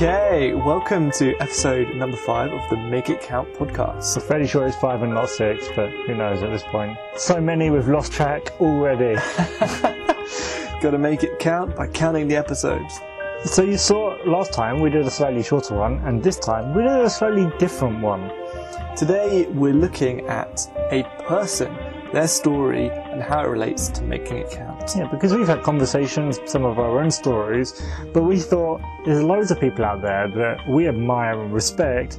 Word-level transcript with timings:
Okay, 0.00 0.54
welcome 0.54 1.10
to 1.18 1.34
episode 1.40 1.96
number 1.96 2.16
five 2.16 2.52
of 2.52 2.70
the 2.70 2.76
Make 2.76 3.10
It 3.10 3.20
Count 3.20 3.52
podcast. 3.54 4.14
I'm 4.16 4.22
fairly 4.22 4.46
sure 4.46 4.64
it's 4.64 4.76
five 4.76 5.02
and 5.02 5.12
not 5.12 5.28
six, 5.28 5.66
but 5.74 5.90
who 5.90 6.14
knows 6.14 6.40
at 6.40 6.50
this 6.50 6.62
point. 6.62 6.96
So 7.16 7.40
many 7.40 7.68
we've 7.68 7.88
lost 7.88 8.12
track 8.12 8.52
already. 8.60 9.16
Got 10.80 10.92
to 10.92 10.98
make 10.98 11.24
it 11.24 11.40
count 11.40 11.74
by 11.74 11.88
counting 11.88 12.28
the 12.28 12.36
episodes. 12.36 13.00
so 13.44 13.62
you 13.62 13.76
saw 13.76 14.16
last 14.24 14.52
time 14.52 14.78
we 14.78 14.88
did 14.88 15.04
a 15.04 15.10
slightly 15.10 15.42
shorter 15.42 15.74
one, 15.74 15.94
and 16.04 16.22
this 16.22 16.38
time 16.38 16.76
we 16.76 16.84
did 16.84 16.92
a 16.92 17.10
slightly 17.10 17.50
different 17.58 18.00
one. 18.00 18.30
Today 18.96 19.48
we're 19.48 19.74
looking 19.74 20.24
at 20.28 20.60
a 20.92 21.02
person, 21.26 21.74
their 22.12 22.28
story, 22.28 22.88
and 22.90 23.22
how 23.22 23.44
it 23.44 23.48
relates 23.48 23.88
to 23.88 24.02
making 24.02 24.38
it 24.38 24.50
count. 24.50 24.92
Yeah, 24.96 25.06
because 25.08 25.34
we've 25.34 25.46
had 25.46 25.62
conversations, 25.62 26.38
some 26.46 26.64
of 26.64 26.78
our 26.78 27.00
own 27.00 27.10
stories, 27.10 27.82
but 28.12 28.22
we 28.22 28.38
thought 28.38 28.80
there's 29.04 29.22
loads 29.22 29.50
of 29.50 29.60
people 29.60 29.84
out 29.84 30.02
there 30.02 30.28
that 30.28 30.68
we 30.68 30.88
admire 30.88 31.40
and 31.40 31.52
respect, 31.52 32.18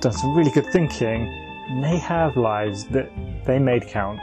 done 0.00 0.12
some 0.12 0.36
really 0.36 0.50
good 0.50 0.66
thinking, 0.72 1.26
and 1.68 1.84
they 1.84 1.98
have 1.98 2.36
lives 2.36 2.84
that 2.86 3.10
they 3.44 3.58
made 3.58 3.86
count, 3.86 4.18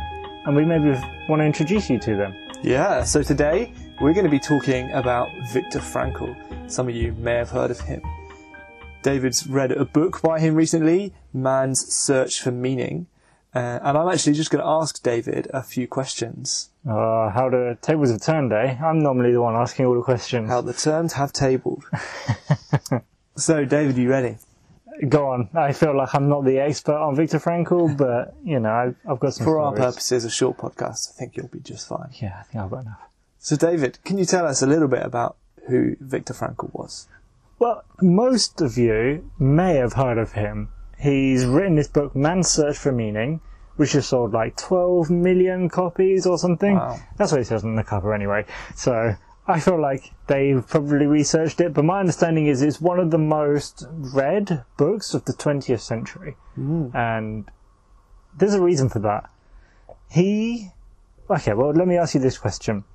and 0.45 0.55
we 0.55 0.65
maybe 0.65 0.91
want 1.29 1.41
to 1.41 1.45
introduce 1.45 1.89
you 1.89 1.99
to 1.99 2.15
them. 2.15 2.35
Yeah, 2.63 3.03
so 3.03 3.21
today 3.21 3.71
we're 4.01 4.13
going 4.13 4.25
to 4.25 4.31
be 4.31 4.39
talking 4.39 4.91
about 4.91 5.29
Viktor 5.51 5.79
Frankl. 5.79 6.35
Some 6.70 6.89
of 6.89 6.95
you 6.95 7.13
may 7.13 7.35
have 7.35 7.49
heard 7.49 7.71
of 7.71 7.79
him. 7.79 8.01
David's 9.03 9.45
read 9.47 9.71
a 9.71 9.85
book 9.85 10.21
by 10.21 10.39
him 10.39 10.55
recently, 10.55 11.13
Man's 11.31 11.93
Search 11.93 12.41
for 12.41 12.51
Meaning. 12.51 13.05
Uh, 13.55 13.79
and 13.83 13.97
I'm 13.97 14.09
actually 14.09 14.33
just 14.33 14.51
going 14.51 14.61
to 14.61 14.69
ask 14.69 15.01
David 15.01 15.47
a 15.53 15.63
few 15.63 15.87
questions. 15.87 16.71
Uh, 16.85 17.29
how 17.29 17.49
the 17.49 17.77
tables 17.81 18.11
have 18.11 18.21
turned, 18.21 18.51
eh? 18.51 18.77
I'm 18.83 18.99
normally 18.99 19.31
the 19.31 19.41
one 19.41 19.55
asking 19.55 19.85
all 19.85 19.95
the 19.95 20.01
questions. 20.01 20.49
How 20.49 20.59
the 20.59 20.73
terms 20.73 21.13
have 21.13 21.31
tabled. 21.31 21.85
so, 23.37 23.63
David, 23.63 23.95
you 23.95 24.09
ready? 24.09 24.35
Go 25.07 25.29
on. 25.29 25.49
I 25.55 25.71
feel 25.71 25.95
like 25.95 26.13
I'm 26.13 26.27
not 26.27 26.43
the 26.43 26.59
expert 26.59 26.97
on 26.97 27.15
Viktor 27.15 27.39
Frankl, 27.39 27.95
but 27.97 28.35
you 28.43 28.59
know, 28.59 28.70
I've, 28.70 28.95
I've 29.09 29.20
got 29.21 29.35
some. 29.35 29.45
For 29.45 29.59
our 29.62 29.73
stories. 29.73 29.93
purposes, 29.93 30.25
a 30.25 30.29
short 30.29 30.57
podcast, 30.57 31.12
I 31.12 31.13
think 31.17 31.37
you'll 31.37 31.47
be 31.47 31.62
just 31.62 31.87
fine. 31.87 32.09
Yeah, 32.21 32.37
I 32.37 32.43
think 32.43 32.62
I've 32.62 32.69
got 32.69 32.81
enough. 32.81 33.01
So, 33.40 33.55
David, 33.55 33.99
can 34.03 34.17
you 34.17 34.25
tell 34.25 34.45
us 34.45 34.62
a 34.63 34.67
little 34.67 34.90
bit 34.90 35.03
about 35.03 35.37
who 35.67 35.95
Viktor 36.01 36.34
Frankl 36.34 36.73
was? 36.73 37.07
Well, 37.57 37.85
most 38.01 38.59
of 38.59 38.77
you 38.77 39.31
may 39.40 39.75
have 39.75 39.93
heard 39.93 40.17
of 40.17 40.34
him. 40.34 40.69
He's 40.99 41.46
written 41.46 41.76
this 41.76 41.88
book, 41.88 42.15
Man's 42.15 42.49
Search 42.49 42.77
for 42.77 42.91
Meaning, 42.91 43.41
which 43.76 43.91
has 43.93 44.07
sold 44.07 44.34
like 44.34 44.55
12 44.57 45.10
million 45.10 45.70
copies 45.70 46.26
or 46.26 46.37
something. 46.37 46.76
Wow. 46.76 46.99
That's 47.18 47.32
what 47.32 47.41
it 47.41 47.46
says 47.46 47.63
on 47.63 47.76
the 47.76 47.84
cover 47.84 48.13
anyway. 48.13 48.46
So 48.76 49.15
I 49.48 49.60
feel 49.60 49.79
like 49.79 50.12
they've 50.27 50.65
probably 50.68 51.05
researched 51.05 51.60
it, 51.62 51.74
but 51.74 51.85
my 51.85 51.99
understanding 51.99 52.48
is 52.48 52.62
it's 52.62 52.82
one 52.82 52.99
of 52.99 53.12
the 53.12 53.18
most 53.18 53.85
read 53.90 54.63
books 54.77 55.13
of 55.13 55.26
the 55.26 55.34
20th 55.34 55.82
century. 55.82 56.35
Hmm. 56.55 56.87
And 56.93 57.52
there's 58.37 58.54
a 58.54 58.62
reason 58.62 58.90
for 58.90 58.99
that. 58.99 59.30
He, 60.09 60.71
okay, 61.30 61.54
well, 61.54 61.71
let 61.71 61.87
me 61.87 61.98
ask 61.98 62.15
you 62.15 62.21
this 62.21 62.37
question. 62.37 62.85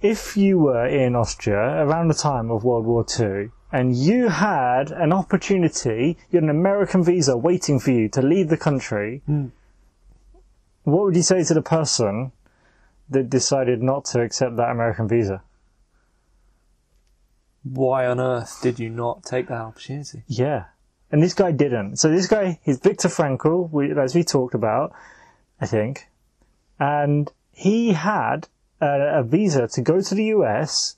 If 0.00 0.36
you 0.36 0.58
were 0.60 0.86
in 0.86 1.16
Austria 1.16 1.84
around 1.84 2.08
the 2.08 2.14
time 2.14 2.50
of 2.52 2.62
World 2.62 2.86
War 2.86 3.04
II 3.18 3.50
and 3.70 3.94
you 3.96 4.28
had 4.28 4.90
an 4.90 5.12
opportunity, 5.12 6.16
you 6.30 6.36
had 6.36 6.44
an 6.44 6.50
American 6.50 7.04
visa 7.04 7.36
waiting 7.36 7.78
for 7.78 7.90
you 7.90 8.08
to 8.10 8.22
leave 8.22 8.48
the 8.48 8.56
country, 8.56 9.22
hmm. 9.26 9.46
what 10.84 11.04
would 11.04 11.16
you 11.16 11.22
say 11.22 11.44
to 11.44 11.54
the 11.54 11.62
person 11.62 12.32
that 13.10 13.30
decided 13.30 13.82
not 13.82 14.04
to 14.06 14.20
accept 14.20 14.56
that 14.56 14.70
American 14.70 15.08
visa? 15.08 15.42
Why 17.62 18.06
on 18.06 18.20
earth 18.20 18.60
did 18.62 18.78
you 18.78 18.88
not 18.88 19.24
take 19.24 19.48
that 19.48 19.60
opportunity? 19.60 20.22
Yeah. 20.26 20.64
And 21.10 21.22
this 21.22 21.34
guy 21.34 21.52
didn't. 21.52 21.96
So 21.96 22.10
this 22.10 22.26
guy, 22.26 22.60
he's 22.62 22.78
Viktor 22.78 23.08
Frankl, 23.08 23.70
we, 23.70 23.90
as 23.98 24.14
we 24.14 24.24
talked 24.24 24.54
about, 24.54 24.92
I 25.60 25.66
think. 25.66 26.08
And 26.78 27.30
he 27.52 27.92
had 27.92 28.48
a, 28.80 29.18
a 29.18 29.22
visa 29.22 29.68
to 29.68 29.82
go 29.82 30.00
to 30.00 30.14
the 30.14 30.24
US. 30.26 30.96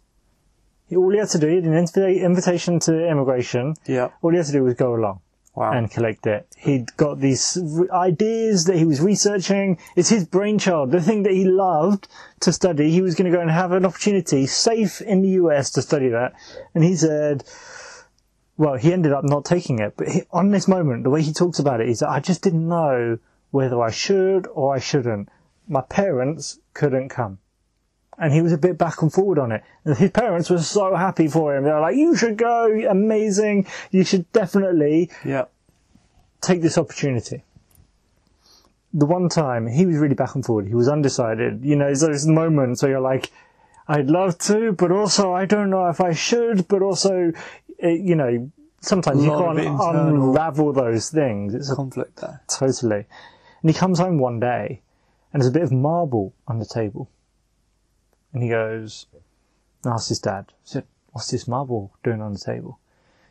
All 0.97 1.11
he 1.11 1.19
had 1.19 1.29
to 1.31 1.39
do, 1.39 1.49
he 1.49 1.57
had 1.57 1.65
an 1.65 1.75
invita- 1.75 2.25
invitation 2.25 2.79
to 2.81 3.07
immigration. 3.09 3.75
Yeah. 3.87 4.09
All 4.23 4.31
he 4.31 4.37
had 4.37 4.47
to 4.47 4.53
do 4.53 4.65
was 4.65 4.75
go 4.75 4.95
along 4.95 5.21
Wow. 5.55 5.73
and 5.73 5.91
collect 5.91 6.27
it. 6.27 6.47
He'd 6.57 6.97
got 6.97 7.21
these 7.21 7.59
ideas 7.93 8.65
that 8.67 8.77
he 8.77 8.85
was 8.85 9.01
researching. 9.01 9.79
It's 9.97 10.09
his 10.09 10.25
brainchild, 10.25 10.91
the 10.93 11.01
thing 11.01 11.25
that 11.25 11.33
he 11.33 11.45
loved 11.45 12.09
to 12.41 12.53
study. 12.53 12.91
He 12.91 13.03
was 13.03 13.15
going 13.15 13.31
to 13.31 13.37
go 13.37 13.41
and 13.43 13.51
have 13.51 13.73
an 13.73 13.85
opportunity 13.85 14.47
safe 14.47 15.01
in 15.01 15.23
the 15.23 15.29
US 15.43 15.71
to 15.73 15.83
study 15.83 16.09
that. 16.09 16.35
And 16.75 16.85
he 16.85 16.97
said, 16.97 17.45
well, 18.57 18.75
he 18.77 18.93
ended 18.93 19.13
up 19.13 19.25
not 19.25 19.45
taking 19.45 19.79
it. 19.81 19.95
But 19.97 20.09
he, 20.09 20.23
on 20.31 20.51
this 20.51 20.69
moment, 20.69 21.03
the 21.05 21.11
way 21.11 21.23
he 21.23 21.33
talks 21.33 21.59
about 21.59 21.81
it 21.81 21.89
is 21.89 22.01
that 22.01 22.11
I 22.11 22.21
just 22.21 22.43
didn't 22.43 22.69
know 22.69 23.19
whether 23.51 23.81
I 23.83 23.91
should 23.91 24.47
or 24.53 24.75
I 24.75 24.79
shouldn't. 24.79 25.29
My 25.67 25.81
parents 25.83 26.59
couldn't 26.75 27.09
come. 27.09 27.39
And 28.21 28.35
he 28.35 28.43
was 28.43 28.53
a 28.53 28.59
bit 28.59 28.77
back 28.77 29.01
and 29.01 29.11
forward 29.11 29.39
on 29.39 29.51
it. 29.51 29.65
And 29.85 29.97
his 29.97 30.11
parents 30.11 30.51
were 30.51 30.59
so 30.59 30.95
happy 30.95 31.27
for 31.27 31.57
him. 31.57 31.65
They 31.65 31.71
were 31.71 31.81
like, 31.81 31.97
you 31.97 32.15
should 32.15 32.37
go, 32.37 32.67
amazing. 32.89 33.67
You 33.91 34.05
should 34.05 34.31
definitely 34.33 35.11
yeah. 35.25 35.47
take 36.43 36.61
this 36.61 36.77
opportunity. 36.77 37.43
The 38.93 39.07
one 39.07 39.31
time 39.31 39.67
he 39.67 39.87
was 39.87 39.97
really 39.97 40.15
back 40.15 40.35
and 40.35 40.45
forward, 40.45 40.67
he 40.69 40.75
was 40.75 40.89
undecided. 40.89 41.65
You 41.65 41.77
know, 41.77 41.87
there's 41.87 42.03
those 42.03 42.27
moments 42.27 42.83
where 42.83 42.93
you're 42.93 43.01
like, 43.01 43.31
I'd 43.89 44.11
love 44.11 44.37
to, 44.39 44.73
but 44.73 44.93
also 44.93 45.33
I 45.33 45.47
don't 45.47 45.71
know 45.71 45.89
if 45.89 46.01
I 46.01 46.13
should, 46.13 46.69
but 46.69 46.83
also, 46.83 47.33
eh, 47.79 47.89
you 47.89 48.17
know, 48.17 48.51
sometimes 48.81 49.25
you 49.25 49.31
can't 49.31 49.59
unravel 49.59 50.75
those 50.75 51.09
things. 51.09 51.55
It's 51.55 51.71
a, 51.71 51.75
Conflict 51.75 52.17
there. 52.17 52.43
totally. 52.49 53.07
And 53.63 53.71
he 53.71 53.73
comes 53.73 53.99
home 53.99 54.19
one 54.19 54.41
day 54.41 54.83
and 55.33 55.41
there's 55.41 55.51
a 55.51 55.53
bit 55.53 55.63
of 55.63 55.73
marble 55.73 56.35
on 56.47 56.59
the 56.59 56.67
table. 56.67 57.09
And 58.33 58.43
he 58.43 58.49
goes, 58.49 59.07
asks 59.85 60.09
his 60.09 60.21
dad, 60.21 60.53
said, 60.65 60.85
what's 61.13 61.31
this 61.31 61.49
marble 61.49 61.93
doing 62.03 62.21
on 62.21 62.33
the 62.33 62.39
table? 62.39 62.79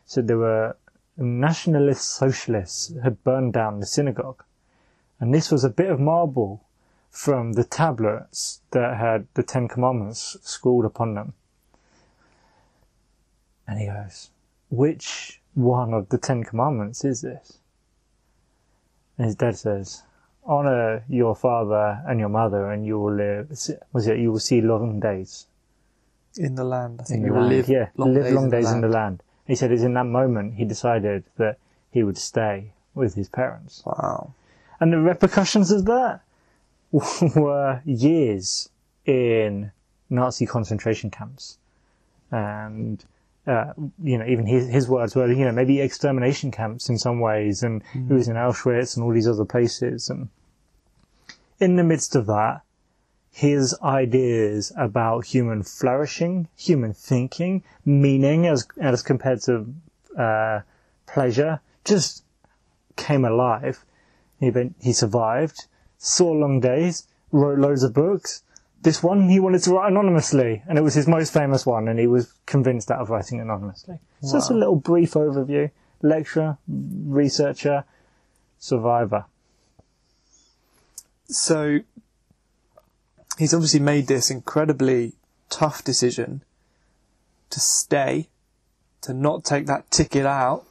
Said 0.04 0.26
there 0.26 0.38
were 0.38 0.76
nationalist 1.16 2.08
socialists 2.08 2.92
had 3.02 3.22
burned 3.24 3.52
down 3.52 3.80
the 3.80 3.86
synagogue. 3.86 4.42
And 5.18 5.34
this 5.34 5.50
was 5.50 5.64
a 5.64 5.70
bit 5.70 5.90
of 5.90 6.00
marble 6.00 6.64
from 7.10 7.52
the 7.52 7.64
tablets 7.64 8.62
that 8.70 8.96
had 8.96 9.26
the 9.34 9.42
Ten 9.42 9.68
Commandments 9.68 10.36
scrawled 10.42 10.84
upon 10.84 11.14
them. 11.14 11.34
And 13.66 13.78
he 13.78 13.86
goes, 13.86 14.30
which 14.70 15.40
one 15.54 15.92
of 15.92 16.08
the 16.08 16.18
Ten 16.18 16.44
Commandments 16.44 17.04
is 17.04 17.20
this? 17.22 17.58
And 19.18 19.26
his 19.26 19.36
dad 19.36 19.56
says, 19.56 20.02
honor 20.50 21.04
your 21.08 21.36
father 21.36 22.02
and 22.06 22.18
your 22.18 22.28
mother 22.28 22.70
and 22.72 22.84
you 22.84 22.98
will 22.98 23.14
live, 23.14 23.50
was 23.92 24.06
it, 24.08 24.18
you 24.18 24.32
will 24.32 24.40
see 24.40 24.60
long 24.60 24.98
days 24.98 25.46
In 26.36 26.56
the 26.56 26.64
land. 26.64 27.00
I 27.00 27.04
think 27.04 27.24
you 27.24 27.32
will 27.32 27.46
live 27.46 27.68
yeah, 27.68 27.88
long 27.96 28.14
live 28.14 28.24
days, 28.24 28.34
long 28.34 28.44
in, 28.44 28.50
days 28.50 28.64
the 28.66 28.74
in 28.74 28.80
the 28.80 28.88
land. 28.88 28.94
land. 28.94 29.22
He 29.46 29.54
said 29.54 29.70
it's 29.70 29.82
in 29.82 29.94
that 29.94 30.06
moment 30.06 30.54
he 30.54 30.64
decided 30.64 31.22
that 31.36 31.58
he 31.92 32.02
would 32.02 32.18
stay 32.18 32.72
with 32.94 33.14
his 33.14 33.28
parents. 33.28 33.82
Wow. 33.86 34.34
And 34.80 34.92
the 34.92 34.98
repercussions 34.98 35.70
of 35.70 35.84
that 35.84 36.20
were 37.36 37.80
years 37.84 38.70
in 39.06 39.70
Nazi 40.08 40.46
concentration 40.46 41.10
camps. 41.10 41.58
And, 42.32 43.04
uh, 43.46 43.72
you 44.02 44.18
know, 44.18 44.26
even 44.26 44.46
his, 44.46 44.68
his 44.68 44.88
words 44.88 45.14
were, 45.14 45.30
you 45.30 45.44
know, 45.44 45.52
maybe 45.52 45.80
extermination 45.80 46.50
camps 46.50 46.88
in 46.88 46.98
some 46.98 47.20
ways. 47.20 47.62
And 47.62 47.82
he 47.92 48.12
was 48.12 48.28
in 48.28 48.36
Auschwitz 48.36 48.96
and 48.96 49.04
all 49.04 49.12
these 49.12 49.28
other 49.28 49.44
places. 49.44 50.10
And 50.10 50.28
in 51.60 51.76
the 51.76 51.84
midst 51.84 52.16
of 52.16 52.26
that, 52.26 52.62
his 53.30 53.76
ideas 53.82 54.72
about 54.76 55.26
human 55.26 55.62
flourishing, 55.62 56.48
human 56.56 56.92
thinking, 56.92 57.62
meaning 57.84 58.46
as, 58.46 58.66
as 58.80 59.02
compared 59.02 59.40
to, 59.42 59.66
uh, 60.18 60.60
pleasure, 61.06 61.60
just 61.84 62.24
came 62.96 63.24
alive. 63.24 63.84
He 64.40 64.50
been, 64.50 64.74
he 64.80 64.92
survived, 64.92 65.66
saw 65.98 66.32
long 66.32 66.60
days, 66.60 67.06
wrote 67.30 67.58
loads 67.58 67.82
of 67.82 67.94
books. 67.94 68.42
This 68.82 69.02
one 69.02 69.28
he 69.28 69.38
wanted 69.38 69.62
to 69.64 69.72
write 69.72 69.90
anonymously, 69.90 70.62
and 70.66 70.78
it 70.78 70.82
was 70.82 70.94
his 70.94 71.06
most 71.06 71.32
famous 71.32 71.66
one, 71.66 71.86
and 71.86 71.98
he 71.98 72.06
was 72.06 72.32
convinced 72.46 72.90
out 72.90 73.00
of 73.00 73.10
writing 73.10 73.40
anonymously. 73.40 74.00
So 74.22 74.32
that's 74.32 74.50
a 74.50 74.54
little 74.54 74.76
brief 74.76 75.12
overview. 75.12 75.70
Lecturer, 76.02 76.56
researcher, 76.66 77.84
survivor. 78.58 79.26
So 81.30 81.80
he's 83.38 83.54
obviously 83.54 83.80
made 83.80 84.08
this 84.08 84.30
incredibly 84.30 85.14
tough 85.48 85.84
decision 85.84 86.42
to 87.50 87.60
stay, 87.60 88.28
to 89.02 89.14
not 89.14 89.44
take 89.44 89.66
that 89.66 89.90
ticket 89.90 90.26
out. 90.26 90.64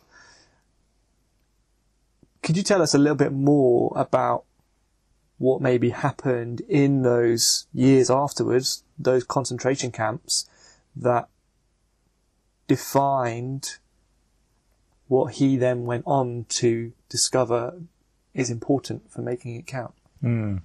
Could 2.43 2.57
you 2.57 2.63
tell 2.63 2.81
us 2.81 2.93
a 2.93 2.97
little 2.97 3.15
bit 3.15 3.31
more 3.31 3.93
about 3.95 4.43
what 5.37 5.61
maybe 5.61 5.91
happened 5.91 6.61
in 6.67 7.03
those 7.03 7.67
years 7.73 8.09
afterwards, 8.09 8.83
those 8.97 9.23
concentration 9.23 9.91
camps 9.91 10.49
that 10.95 11.29
defined 12.67 13.77
what 15.07 15.35
he 15.35 15.55
then 15.55 15.85
went 15.85 16.03
on 16.05 16.45
to 16.49 16.91
discover 17.07 17.81
is 18.33 18.49
important 18.49 19.09
for 19.09 19.21
making 19.21 19.55
it 19.55 19.65
count. 19.65 19.93
Hmm. 20.21 20.57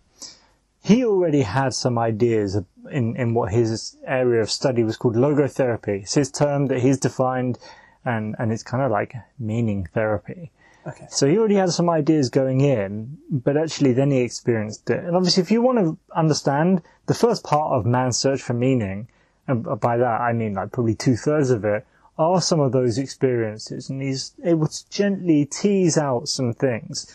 he 0.82 1.04
already 1.04 1.42
had 1.42 1.74
some 1.74 1.98
ideas 1.98 2.58
in, 2.90 3.16
in 3.16 3.34
what 3.34 3.52
his 3.52 3.96
area 4.04 4.42
of 4.42 4.50
study 4.50 4.82
was 4.82 4.96
called 4.96 5.14
logotherapy. 5.14 6.02
It's 6.02 6.14
his 6.14 6.30
term 6.30 6.66
that 6.66 6.80
he's 6.80 6.98
defined, 6.98 7.58
and, 8.04 8.34
and 8.38 8.52
it's 8.52 8.62
kind 8.62 8.82
of 8.82 8.90
like 8.90 9.14
meaning 9.38 9.88
therapy. 9.94 10.50
Okay. 10.86 11.06
So 11.08 11.26
he 11.26 11.38
already 11.38 11.54
had 11.54 11.70
some 11.70 11.88
ideas 11.88 12.28
going 12.28 12.60
in, 12.60 13.16
but 13.30 13.56
actually 13.56 13.94
then 13.94 14.10
he 14.10 14.20
experienced 14.20 14.90
it. 14.90 15.02
And 15.02 15.16
obviously, 15.16 15.42
if 15.42 15.50
you 15.50 15.62
want 15.62 15.78
to 15.78 15.96
understand 16.14 16.82
the 17.06 17.14
first 17.14 17.42
part 17.42 17.72
of 17.72 17.86
man's 17.86 18.18
search 18.18 18.42
for 18.42 18.52
meaning, 18.52 19.08
and 19.48 19.64
by 19.80 19.96
that 19.96 20.20
I 20.20 20.32
mean 20.32 20.54
like 20.54 20.72
probably 20.72 20.94
two 20.94 21.16
thirds 21.16 21.50
of 21.50 21.64
it, 21.64 21.86
are 22.18 22.40
some 22.40 22.60
of 22.60 22.72
those 22.72 22.98
experiences. 22.98 23.88
And 23.88 24.02
he's 24.02 24.34
able 24.44 24.68
to 24.68 24.90
gently 24.90 25.46
tease 25.46 25.96
out 25.96 26.28
some 26.28 26.52
things. 26.52 27.14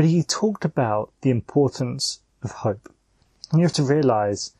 But 0.00 0.08
he 0.08 0.22
talked 0.22 0.64
about 0.64 1.12
the 1.20 1.28
importance 1.28 2.20
of 2.42 2.52
hope. 2.52 2.90
And 3.50 3.60
you 3.60 3.66
have 3.66 3.74
to 3.74 3.82
realize 3.82 4.54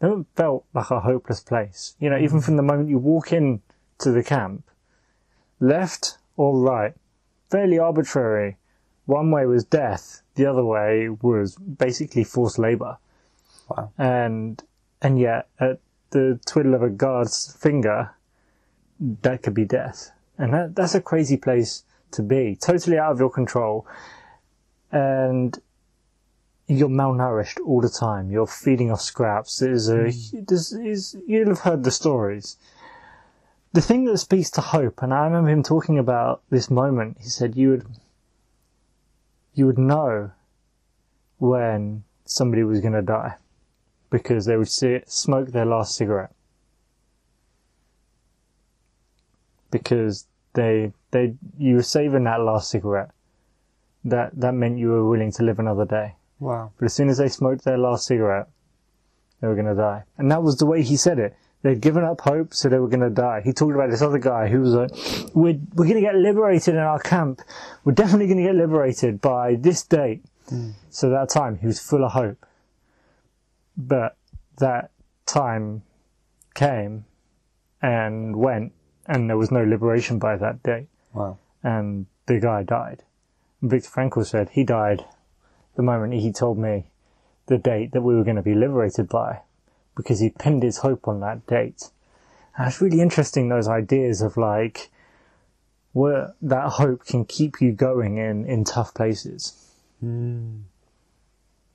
it 0.00 0.26
felt 0.36 0.66
like 0.72 0.88
a 0.92 1.00
hopeless 1.00 1.40
place. 1.40 1.96
You 1.98 2.10
know, 2.10 2.16
even 2.16 2.38
mm. 2.38 2.44
from 2.44 2.54
the 2.54 2.62
moment 2.62 2.90
you 2.90 2.98
walk 2.98 3.32
in 3.32 3.60
to 3.98 4.12
the 4.12 4.22
camp, 4.22 4.62
left 5.58 6.18
or 6.36 6.56
right, 6.60 6.94
fairly 7.50 7.76
arbitrary. 7.76 8.56
One 9.06 9.32
way 9.32 9.46
was 9.46 9.64
death, 9.64 10.22
the 10.36 10.46
other 10.46 10.64
way 10.64 11.08
was 11.08 11.56
basically 11.56 12.22
forced 12.22 12.60
labor. 12.60 12.98
Wow. 13.68 13.90
And, 13.98 14.62
and 15.02 15.18
yet 15.18 15.48
at 15.58 15.80
the 16.10 16.38
twiddle 16.46 16.74
of 16.74 16.84
a 16.84 16.88
guard's 16.88 17.52
finger, 17.58 18.10
that 19.00 19.42
could 19.42 19.54
be 19.54 19.64
death. 19.64 20.12
And 20.38 20.54
that, 20.54 20.76
that's 20.76 20.94
a 20.94 21.00
crazy 21.00 21.36
place 21.36 21.82
to 22.12 22.22
be. 22.22 22.54
Totally 22.54 22.96
out 22.96 23.10
of 23.10 23.18
your 23.18 23.30
control. 23.30 23.88
And 24.94 25.58
you're 26.66 26.88
malnourished 26.88 27.60
all 27.66 27.80
the 27.80 27.88
time. 27.88 28.30
You're 28.30 28.46
feeding 28.46 28.90
off 28.90 29.00
scraps. 29.00 29.58
There's 29.58 29.88
a, 29.88 30.10
hmm. 30.10 30.44
there's, 30.46 30.72
is, 30.72 31.16
you'll 31.26 31.48
have 31.48 31.60
heard 31.60 31.84
the 31.84 31.90
stories. 31.90 32.56
The 33.72 33.82
thing 33.82 34.04
that 34.04 34.18
speaks 34.18 34.50
to 34.52 34.60
hope, 34.60 35.02
and 35.02 35.12
I 35.12 35.24
remember 35.24 35.50
him 35.50 35.62
talking 35.62 35.98
about 35.98 36.42
this 36.48 36.70
moment, 36.70 37.18
he 37.20 37.28
said 37.28 37.56
you 37.56 37.70
would, 37.70 37.86
you 39.52 39.66
would 39.66 39.78
know 39.78 40.30
when 41.38 42.04
somebody 42.24 42.62
was 42.62 42.80
going 42.80 42.94
to 42.94 43.02
die 43.02 43.34
because 44.10 44.46
they 44.46 44.56
would 44.56 44.68
see 44.68 44.88
it, 44.88 45.10
smoke 45.10 45.48
their 45.48 45.64
last 45.64 45.96
cigarette. 45.96 46.32
Because 49.72 50.26
they, 50.52 50.92
they, 51.10 51.34
you 51.58 51.74
were 51.74 51.82
saving 51.82 52.24
that 52.24 52.40
last 52.40 52.70
cigarette. 52.70 53.10
That, 54.04 54.38
that 54.38 54.52
meant 54.52 54.78
you 54.78 54.90
were 54.90 55.08
willing 55.08 55.32
to 55.32 55.42
live 55.42 55.58
another 55.58 55.86
day. 55.86 56.14
Wow. 56.38 56.72
But 56.78 56.86
as 56.86 56.94
soon 56.94 57.08
as 57.08 57.18
they 57.18 57.28
smoked 57.28 57.64
their 57.64 57.78
last 57.78 58.06
cigarette, 58.06 58.48
they 59.40 59.48
were 59.48 59.54
going 59.54 59.66
to 59.66 59.74
die. 59.74 60.04
And 60.18 60.30
that 60.30 60.42
was 60.42 60.58
the 60.58 60.66
way 60.66 60.82
he 60.82 60.96
said 60.96 61.18
it. 61.18 61.36
They'd 61.62 61.80
given 61.80 62.04
up 62.04 62.20
hope, 62.20 62.52
so 62.52 62.68
they 62.68 62.78
were 62.78 62.88
going 62.88 63.00
to 63.00 63.08
die. 63.08 63.40
He 63.42 63.54
talked 63.54 63.74
about 63.74 63.90
this 63.90 64.02
other 64.02 64.18
guy 64.18 64.48
who 64.48 64.60
was 64.60 64.74
like, 64.74 64.90
we're, 65.34 65.58
we're 65.74 65.86
going 65.86 65.94
to 65.94 66.02
get 66.02 66.14
liberated 66.14 66.74
in 66.74 66.80
our 66.80 66.98
camp. 66.98 67.40
We're 67.84 67.94
definitely 67.94 68.26
going 68.26 68.38
to 68.38 68.44
get 68.44 68.54
liberated 68.54 69.22
by 69.22 69.54
this 69.54 69.82
date. 69.82 70.22
Hmm. 70.50 70.72
So 70.90 71.08
that 71.08 71.30
time, 71.30 71.56
he 71.58 71.66
was 71.66 71.80
full 71.80 72.04
of 72.04 72.12
hope. 72.12 72.44
But 73.78 74.18
that 74.58 74.90
time 75.24 75.82
came 76.54 77.06
and 77.80 78.36
went, 78.36 78.72
and 79.06 79.30
there 79.30 79.38
was 79.38 79.50
no 79.50 79.64
liberation 79.64 80.18
by 80.18 80.36
that 80.36 80.62
date. 80.62 80.88
Wow. 81.14 81.38
And 81.62 82.04
the 82.26 82.40
guy 82.40 82.62
died. 82.62 83.02
Viktor 83.64 83.88
Frankl 83.88 84.26
said 84.26 84.50
he 84.50 84.62
died 84.62 85.04
the 85.74 85.82
moment 85.82 86.12
he 86.12 86.32
told 86.32 86.58
me 86.58 86.84
the 87.46 87.58
date 87.58 87.92
that 87.92 88.02
we 88.02 88.14
were 88.14 88.24
going 88.24 88.36
to 88.36 88.42
be 88.42 88.54
liberated 88.54 89.08
by 89.08 89.40
because 89.96 90.20
he 90.20 90.28
pinned 90.28 90.62
his 90.62 90.78
hope 90.78 91.08
on 91.08 91.20
that 91.20 91.46
date. 91.46 91.90
And 92.56 92.68
it's 92.68 92.80
really 92.80 93.00
interesting 93.00 93.48
those 93.48 93.66
ideas 93.68 94.20
of 94.20 94.36
like 94.36 94.90
where 95.92 96.34
that 96.42 96.70
hope 96.72 97.06
can 97.06 97.24
keep 97.24 97.60
you 97.60 97.72
going 97.72 98.18
in, 98.18 98.44
in 98.44 98.64
tough 98.64 98.92
places. 98.92 99.70
Hmm. 100.00 100.62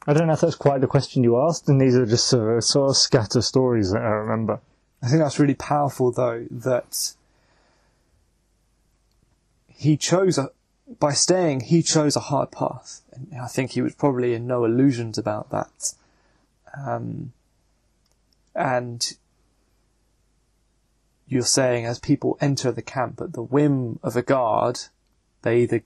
I 0.06 0.14
don't 0.14 0.28
know 0.28 0.34
if 0.34 0.42
that's 0.42 0.56
quite 0.56 0.82
the 0.82 0.88
question 0.88 1.24
you 1.24 1.40
asked, 1.40 1.68
and 1.70 1.80
these 1.80 1.96
are 1.96 2.06
just 2.06 2.28
sort 2.28 2.58
of, 2.58 2.64
sort 2.64 2.90
of 2.90 2.98
scatter 2.98 3.42
stories 3.42 3.92
that 3.92 4.02
I 4.02 4.10
remember. 4.10 4.60
I 5.02 5.08
think 5.08 5.22
that's 5.22 5.40
really 5.40 5.56
powerful, 5.56 6.12
though, 6.12 6.46
that 6.50 7.14
he 9.68 9.98
chose 9.98 10.38
a, 10.38 10.52
by 10.98 11.14
staying, 11.14 11.62
he 11.62 11.84
chose 11.84 12.16
a 12.16 12.22
hard 12.22 12.52
path. 12.52 13.02
And 13.12 13.42
I 13.42 13.48
think 13.48 13.72
he 13.72 13.82
was 13.82 13.94
probably 13.94 14.34
in 14.34 14.48
no 14.48 14.66
illusions 14.66 15.18
about 15.18 15.52
that. 15.52 15.94
Um, 16.76 17.34
and 18.56 19.16
you're 21.28 21.44
saying 21.44 21.86
as 21.86 22.00
people 22.00 22.38
enter 22.42 22.72
the 22.72 22.82
camp 22.82 23.22
at 23.22 23.34
the 23.34 23.44
whim 23.44 24.00
of 24.02 24.16
a 24.16 24.24
guard, 24.24 24.80
they 25.44 25.62
either 25.62 25.84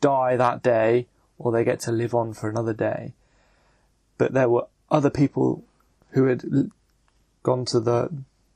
die 0.00 0.36
that 0.36 0.62
day 0.62 1.06
or 1.38 1.52
they 1.52 1.64
get 1.64 1.80
to 1.80 1.92
live 1.92 2.14
on 2.14 2.32
for 2.32 2.50
another 2.50 2.72
day. 2.72 3.12
But 4.18 4.32
there 4.32 4.48
were 4.48 4.66
other 4.90 5.10
people 5.10 5.64
who 6.10 6.24
had 6.24 6.70
gone 7.42 7.64
to 7.66 7.80
the, 7.80 8.10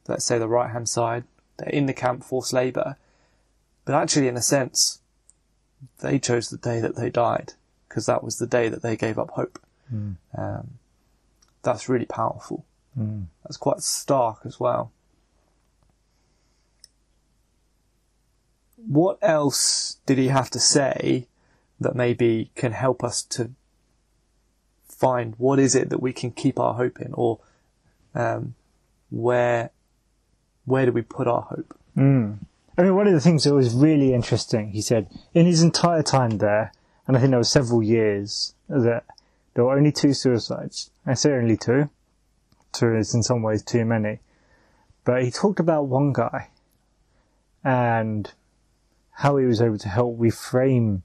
let's 0.08 0.24
say, 0.24 0.38
the 0.38 0.48
right 0.48 0.70
hand 0.70 0.88
side. 0.88 1.24
They're 1.56 1.68
in 1.68 1.86
the 1.86 1.94
camp 1.94 2.24
forced 2.24 2.52
labour. 2.52 2.96
But 3.84 3.94
actually, 3.94 4.28
in 4.28 4.36
a 4.36 4.42
sense, 4.42 5.00
they 6.00 6.18
chose 6.18 6.48
the 6.50 6.56
day 6.58 6.80
that 6.80 6.96
they 6.96 7.10
died 7.10 7.52
because 7.88 8.06
that 8.06 8.22
was 8.24 8.38
the 8.38 8.46
day 8.46 8.68
that 8.68 8.82
they 8.82 8.96
gave 8.96 9.18
up 9.18 9.30
hope. 9.30 9.58
Um, 10.36 10.78
that's 11.62 11.88
really 11.88 12.06
powerful. 12.06 12.64
That's 13.44 13.56
quite 13.56 13.80
stark 13.82 14.40
as 14.44 14.58
well. 14.58 14.90
What 18.76 19.18
else 19.20 19.98
did 20.06 20.18
he 20.18 20.28
have 20.28 20.50
to 20.50 20.60
say 20.60 21.26
that 21.80 21.94
maybe 21.94 22.50
can 22.54 22.72
help 22.72 23.02
us 23.02 23.22
to 23.22 23.50
find 24.88 25.34
what 25.38 25.58
is 25.58 25.74
it 25.74 25.90
that 25.90 26.00
we 26.00 26.12
can 26.12 26.30
keep 26.30 26.58
our 26.58 26.74
hope 26.74 27.00
in, 27.00 27.12
or 27.14 27.38
um, 28.14 28.54
where 29.10 29.70
where 30.64 30.86
do 30.86 30.92
we 30.92 31.02
put 31.02 31.26
our 31.26 31.42
hope? 31.42 31.78
I 32.78 32.82
mean, 32.82 32.94
one 32.94 33.06
of 33.06 33.14
the 33.14 33.20
things 33.20 33.44
that 33.44 33.54
was 33.54 33.74
really 33.74 34.12
interesting, 34.12 34.70
he 34.70 34.82
said, 34.82 35.08
in 35.32 35.46
his 35.46 35.62
entire 35.62 36.02
time 36.02 36.38
there, 36.38 36.72
and 37.06 37.16
I 37.16 37.20
think 37.20 37.30
there 37.30 37.38
were 37.38 37.44
several 37.44 37.82
years, 37.82 38.54
that 38.68 39.04
there 39.54 39.64
were 39.64 39.76
only 39.76 39.92
two 39.92 40.12
suicides. 40.12 40.90
I 41.06 41.14
say 41.14 41.32
only 41.32 41.56
two. 41.56 41.88
Two 42.72 42.94
is 42.94 43.14
in 43.14 43.22
some 43.22 43.42
ways 43.42 43.62
too 43.62 43.86
many. 43.86 44.18
But 45.04 45.22
he 45.22 45.30
talked 45.30 45.60
about 45.60 45.86
one 45.86 46.12
guy 46.12 46.48
and 47.64 48.30
how 49.12 49.38
he 49.38 49.46
was 49.46 49.62
able 49.62 49.78
to 49.78 49.88
help 49.88 50.18
reframe 50.18 51.02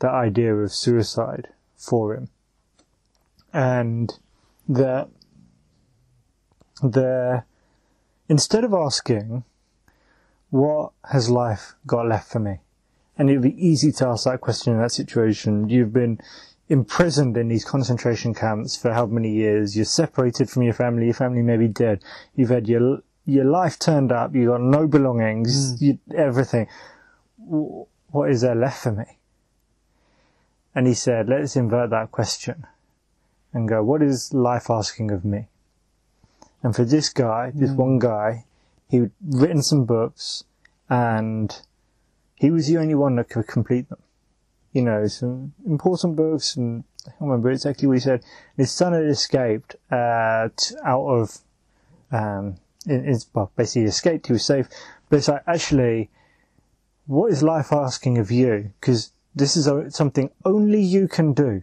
the 0.00 0.10
idea 0.10 0.54
of 0.54 0.72
suicide 0.72 1.48
for 1.76 2.14
him. 2.14 2.28
And 3.52 4.18
that 4.68 5.08
the 6.82 7.44
instead 8.28 8.64
of 8.64 8.74
asking, 8.74 9.44
what 10.50 10.92
has 11.10 11.28
life 11.28 11.74
got 11.86 12.06
left 12.06 12.30
for 12.30 12.38
me? 12.38 12.58
And 13.16 13.28
it'd 13.28 13.42
be 13.42 13.66
easy 13.66 13.92
to 13.92 14.06
ask 14.06 14.24
that 14.24 14.40
question 14.40 14.72
in 14.72 14.80
that 14.80 14.92
situation. 14.92 15.68
You've 15.68 15.92
been 15.92 16.20
imprisoned 16.68 17.36
in 17.36 17.48
these 17.48 17.64
concentration 17.64 18.34
camps 18.34 18.76
for 18.76 18.92
how 18.92 19.06
many 19.06 19.32
years? 19.32 19.76
You're 19.76 19.84
separated 19.84 20.48
from 20.48 20.62
your 20.62 20.74
family. 20.74 21.06
Your 21.06 21.14
family 21.14 21.42
may 21.42 21.56
be 21.56 21.68
dead. 21.68 22.02
You've 22.34 22.50
had 22.50 22.68
your 22.68 23.02
your 23.26 23.44
life 23.44 23.78
turned 23.78 24.10
up. 24.10 24.34
You've 24.34 24.48
got 24.48 24.60
no 24.60 24.86
belongings. 24.86 25.78
Hmm. 25.78 25.84
You, 25.84 25.98
everything. 26.16 26.68
What 27.36 28.30
is 28.30 28.40
there 28.40 28.54
left 28.54 28.82
for 28.82 28.92
me? 28.92 29.04
And 30.74 30.86
he 30.86 30.94
said, 30.94 31.28
let's 31.28 31.56
invert 31.56 31.90
that 31.90 32.12
question 32.12 32.66
and 33.52 33.68
go, 33.68 33.82
what 33.82 34.02
is 34.02 34.32
life 34.32 34.70
asking 34.70 35.10
of 35.10 35.24
me? 35.24 35.48
And 36.62 36.74
for 36.74 36.84
this 36.84 37.08
guy, 37.08 37.52
this 37.54 37.70
hmm. 37.70 37.76
one 37.76 37.98
guy, 37.98 38.44
he'd 38.88 39.10
written 39.26 39.62
some 39.62 39.84
books 39.84 40.44
and 40.88 41.60
he 42.34 42.50
was 42.50 42.66
the 42.66 42.78
only 42.78 42.94
one 42.94 43.16
that 43.16 43.28
could 43.28 43.46
complete 43.46 43.88
them. 43.88 43.98
You 44.72 44.82
know, 44.82 45.06
some 45.06 45.52
important 45.66 46.16
books 46.16 46.56
and 46.56 46.84
I 47.06 47.10
can't 47.10 47.22
remember 47.22 47.50
exactly 47.50 47.88
what 47.88 47.94
he 47.94 48.00
said. 48.00 48.24
His 48.56 48.70
son 48.70 48.92
had 48.92 49.04
escaped, 49.04 49.76
uh, 49.90 50.48
out 50.84 51.06
of, 51.06 51.38
um, 52.12 52.56
well, 53.34 53.50
basically 53.56 53.84
escaped, 53.84 54.26
he 54.26 54.32
was 54.32 54.44
safe. 54.44 54.68
But 55.08 55.16
it's 55.16 55.28
like, 55.28 55.42
actually, 55.46 56.10
what 57.06 57.32
is 57.32 57.42
life 57.42 57.72
asking 57.72 58.18
of 58.18 58.30
you? 58.30 58.72
Because 58.80 59.12
this 59.34 59.56
is 59.56 59.66
o- 59.66 59.88
something 59.88 60.30
only 60.44 60.80
you 60.80 61.08
can 61.08 61.32
do. 61.32 61.62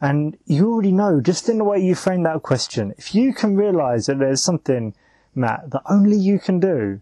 And 0.00 0.36
you 0.46 0.72
already 0.72 0.92
know, 0.92 1.20
just 1.20 1.48
in 1.48 1.58
the 1.58 1.64
way 1.64 1.78
you 1.78 1.94
frame 1.94 2.22
that 2.24 2.42
question, 2.42 2.94
if 2.98 3.14
you 3.14 3.32
can 3.32 3.56
realize 3.56 4.06
that 4.06 4.18
there's 4.18 4.42
something, 4.42 4.94
Matt, 5.36 5.70
that 5.70 5.82
only 5.88 6.16
you 6.16 6.38
can 6.38 6.58
do, 6.58 7.00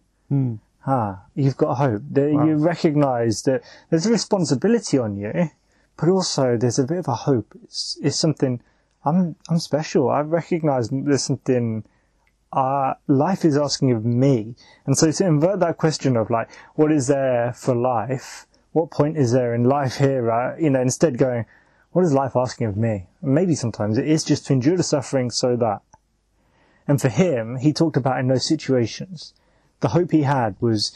Ah, 0.86 1.22
you've 1.34 1.56
got 1.56 1.76
hope. 1.76 2.02
That 2.10 2.30
You 2.46 2.56
recognize 2.56 3.42
that 3.44 3.62
there's 3.88 4.04
a 4.06 4.10
responsibility 4.10 4.98
on 4.98 5.16
you, 5.16 5.50
but 5.96 6.08
also 6.10 6.56
there's 6.58 6.78
a 6.78 6.84
bit 6.84 6.98
of 6.98 7.08
a 7.08 7.14
hope. 7.14 7.54
It's, 7.64 7.98
it's 8.02 8.16
something, 8.16 8.60
I'm, 9.04 9.36
I'm 9.48 9.58
special. 9.58 10.10
I 10.10 10.20
recognize 10.20 10.90
there's 10.90 11.22
something, 11.22 11.84
uh, 12.52 12.94
life 13.06 13.44
is 13.44 13.56
asking 13.56 13.92
of 13.92 14.04
me. 14.04 14.56
And 14.84 14.98
so 14.98 15.10
to 15.10 15.26
invert 15.26 15.60
that 15.60 15.78
question 15.78 16.16
of 16.16 16.28
like, 16.28 16.50
what 16.74 16.92
is 16.92 17.06
there 17.06 17.52
for 17.54 17.74
life? 17.74 18.46
What 18.72 18.90
point 18.90 19.16
is 19.16 19.32
there 19.32 19.54
in 19.54 19.64
life 19.64 19.96
here? 19.96 20.22
Right? 20.22 20.60
You 20.60 20.70
know, 20.70 20.82
instead 20.82 21.16
going, 21.16 21.46
what 21.92 22.04
is 22.04 22.12
life 22.12 22.36
asking 22.36 22.66
of 22.66 22.76
me? 22.76 23.06
And 23.22 23.34
maybe 23.34 23.54
sometimes 23.54 23.96
it 23.96 24.08
is 24.08 24.24
just 24.24 24.46
to 24.46 24.52
endure 24.52 24.76
the 24.76 24.82
suffering 24.82 25.30
so 25.30 25.56
that. 25.56 25.80
And 26.86 27.00
for 27.00 27.08
him, 27.08 27.56
he 27.56 27.72
talked 27.72 27.96
about 27.96 28.18
in 28.20 28.28
those 28.28 28.46
situations, 28.46 29.32
the 29.80 29.88
hope 29.88 30.10
he 30.10 30.22
had 30.22 30.56
was, 30.60 30.92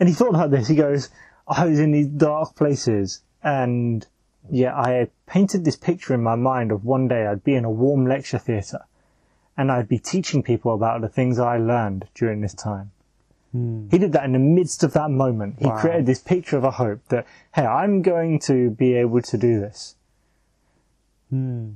and 0.00 0.08
he 0.08 0.14
thought 0.14 0.30
about 0.30 0.50
this, 0.50 0.68
he 0.68 0.74
goes, 0.74 1.10
I 1.46 1.66
was 1.66 1.78
in 1.78 1.92
these 1.92 2.06
dark 2.08 2.54
places 2.54 3.22
and 3.42 4.06
yeah, 4.50 4.74
I 4.74 5.08
painted 5.26 5.64
this 5.64 5.76
picture 5.76 6.14
in 6.14 6.22
my 6.22 6.34
mind 6.34 6.72
of 6.72 6.84
one 6.84 7.08
day 7.08 7.26
I'd 7.26 7.44
be 7.44 7.54
in 7.54 7.64
a 7.64 7.70
warm 7.70 8.06
lecture 8.06 8.38
theatre 8.38 8.86
and 9.56 9.70
I'd 9.70 9.88
be 9.88 9.98
teaching 9.98 10.42
people 10.42 10.74
about 10.74 11.00
the 11.00 11.08
things 11.08 11.38
I 11.38 11.58
learned 11.58 12.08
during 12.14 12.40
this 12.40 12.54
time. 12.54 12.90
Hmm. 13.52 13.88
He 13.90 13.98
did 13.98 14.12
that 14.12 14.24
in 14.24 14.32
the 14.32 14.38
midst 14.38 14.82
of 14.82 14.94
that 14.94 15.10
moment. 15.10 15.56
He 15.58 15.66
Wow. 15.66 15.78
created 15.78 16.06
this 16.06 16.20
picture 16.20 16.56
of 16.56 16.64
a 16.64 16.70
hope 16.70 17.06
that, 17.08 17.26
hey, 17.54 17.66
I'm 17.66 18.00
going 18.02 18.38
to 18.40 18.70
be 18.70 18.94
able 18.94 19.20
to 19.20 19.36
do 19.36 19.60
this. 19.60 19.94
Hmm. 21.28 21.72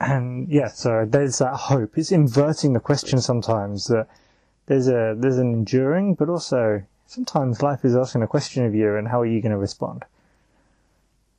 And 0.00 0.48
yeah, 0.48 0.68
so 0.68 1.06
there's 1.06 1.38
that 1.38 1.54
hope. 1.54 1.98
It's 1.98 2.10
inverting 2.10 2.72
the 2.72 2.80
question 2.80 3.20
sometimes 3.20 3.84
that 3.86 4.08
there's 4.66 4.88
a 4.88 5.14
there's 5.16 5.38
an 5.38 5.52
enduring, 5.52 6.14
but 6.14 6.28
also 6.28 6.82
sometimes 7.06 7.62
life 7.62 7.84
is 7.84 7.94
asking 7.94 8.22
a 8.22 8.26
question 8.26 8.64
of 8.64 8.74
you, 8.74 8.96
and 8.96 9.08
how 9.08 9.20
are 9.20 9.26
you 9.26 9.42
going 9.42 9.52
to 9.52 9.58
respond? 9.58 10.04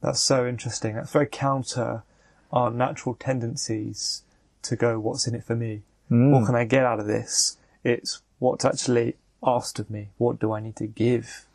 That's 0.01 0.21
so 0.21 0.47
interesting. 0.47 0.95
That's 0.95 1.11
very 1.11 1.27
counter 1.27 2.03
our 2.51 2.69
natural 2.69 3.15
tendencies 3.15 4.23
to 4.63 4.75
go, 4.75 4.99
what's 4.99 5.27
in 5.27 5.35
it 5.35 5.43
for 5.43 5.55
me? 5.55 5.81
Mm. 6.11 6.31
What 6.31 6.45
can 6.45 6.55
I 6.55 6.65
get 6.65 6.83
out 6.83 6.99
of 6.99 7.07
this? 7.07 7.57
It's 7.83 8.21
what's 8.39 8.65
actually 8.65 9.15
asked 9.43 9.79
of 9.79 9.89
me. 9.89 10.09
What 10.17 10.39
do 10.39 10.51
I 10.51 10.59
need 10.59 10.75
to 10.77 10.87
give 10.87 11.45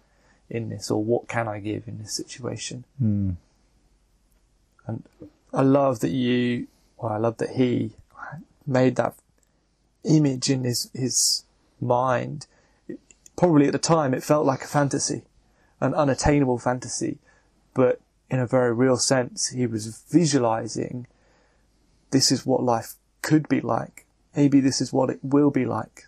in 0.48 0.70
this? 0.70 0.90
Or 0.90 1.02
what 1.02 1.28
can 1.28 1.48
I 1.48 1.60
give 1.60 1.86
in 1.86 1.98
this 1.98 2.12
situation? 2.14 2.84
Mm. 3.02 3.36
And 4.86 5.02
I 5.52 5.62
love 5.62 6.00
that 6.00 6.10
you, 6.10 6.68
well, 6.96 7.12
I 7.12 7.18
love 7.18 7.38
that 7.38 7.50
he 7.50 7.92
made 8.66 8.96
that 8.96 9.14
image 10.04 10.50
in 10.50 10.64
his, 10.64 10.90
his 10.94 11.44
mind. 11.80 12.46
Probably 13.36 13.66
at 13.66 13.72
the 13.72 13.78
time 13.78 14.14
it 14.14 14.22
felt 14.22 14.46
like 14.46 14.62
a 14.62 14.68
fantasy, 14.68 15.22
an 15.80 15.94
unattainable 15.94 16.58
fantasy, 16.58 17.18
but 17.74 18.00
in 18.30 18.40
a 18.40 18.46
very 18.46 18.72
real 18.72 18.96
sense, 18.96 19.48
he 19.48 19.66
was 19.66 20.02
visualizing 20.10 21.06
this 22.10 22.32
is 22.32 22.46
what 22.46 22.62
life 22.62 22.94
could 23.22 23.48
be 23.48 23.60
like. 23.60 24.06
Maybe 24.34 24.60
this 24.60 24.80
is 24.80 24.92
what 24.92 25.10
it 25.10 25.20
will 25.22 25.50
be 25.50 25.64
like. 25.64 26.06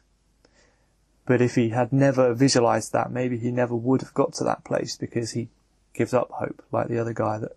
But 1.27 1.43
if 1.43 1.57
he 1.57 1.69
had 1.69 1.93
never 1.93 2.33
visualized 2.33 2.93
that, 2.93 3.13
maybe 3.13 3.39
he 3.39 3.51
never 3.51 3.75
would 3.75 4.01
have 4.01 4.15
got 4.15 4.33
to 4.35 4.45
that 4.45 4.65
place 4.65 4.97
because 4.97 5.33
he 5.33 5.49
gives 5.93 6.15
up 6.15 6.31
hope, 6.31 6.63
like 6.73 6.89
the 6.89 6.99
other 6.99 7.13
guy 7.13 7.39
that 7.39 7.57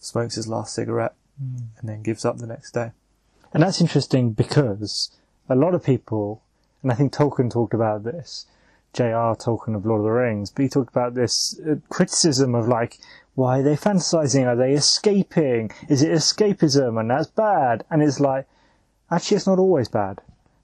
smokes 0.00 0.34
his 0.34 0.48
last 0.48 0.74
cigarette 0.74 1.14
and 1.38 1.70
then 1.82 2.02
gives 2.02 2.24
up 2.24 2.38
the 2.38 2.46
next 2.46 2.72
day. 2.72 2.92
And 3.52 3.62
that's 3.62 3.80
interesting 3.80 4.32
because 4.32 5.10
a 5.48 5.54
lot 5.54 5.74
of 5.74 5.84
people, 5.84 6.42
and 6.82 6.90
I 6.90 6.94
think 6.94 7.12
Tolkien 7.12 7.50
talked 7.50 7.74
about 7.74 8.04
this, 8.04 8.46
J.R. 8.92 9.36
Tolkien 9.36 9.74
of 9.74 9.86
Lord 9.86 10.00
of 10.00 10.04
the 10.04 10.10
Rings, 10.10 10.50
but 10.50 10.62
he 10.62 10.68
talked 10.68 10.90
about 10.90 11.14
this 11.14 11.58
uh, 11.60 11.76
criticism 11.88 12.54
of 12.54 12.68
like, 12.68 12.98
why 13.34 13.60
are 13.60 13.62
they 13.62 13.76
fantasizing? 13.76 14.46
Are 14.46 14.56
they 14.56 14.72
escaping? 14.72 15.70
Is 15.88 16.02
it 16.02 16.10
escapism? 16.12 17.00
And 17.00 17.10
that's 17.10 17.28
bad. 17.28 17.84
And 17.90 18.02
it's 18.02 18.20
like, 18.20 18.46
actually, 19.10 19.38
it's 19.38 19.46
not 19.46 19.58
always 19.58 19.88
bad. 19.88 20.20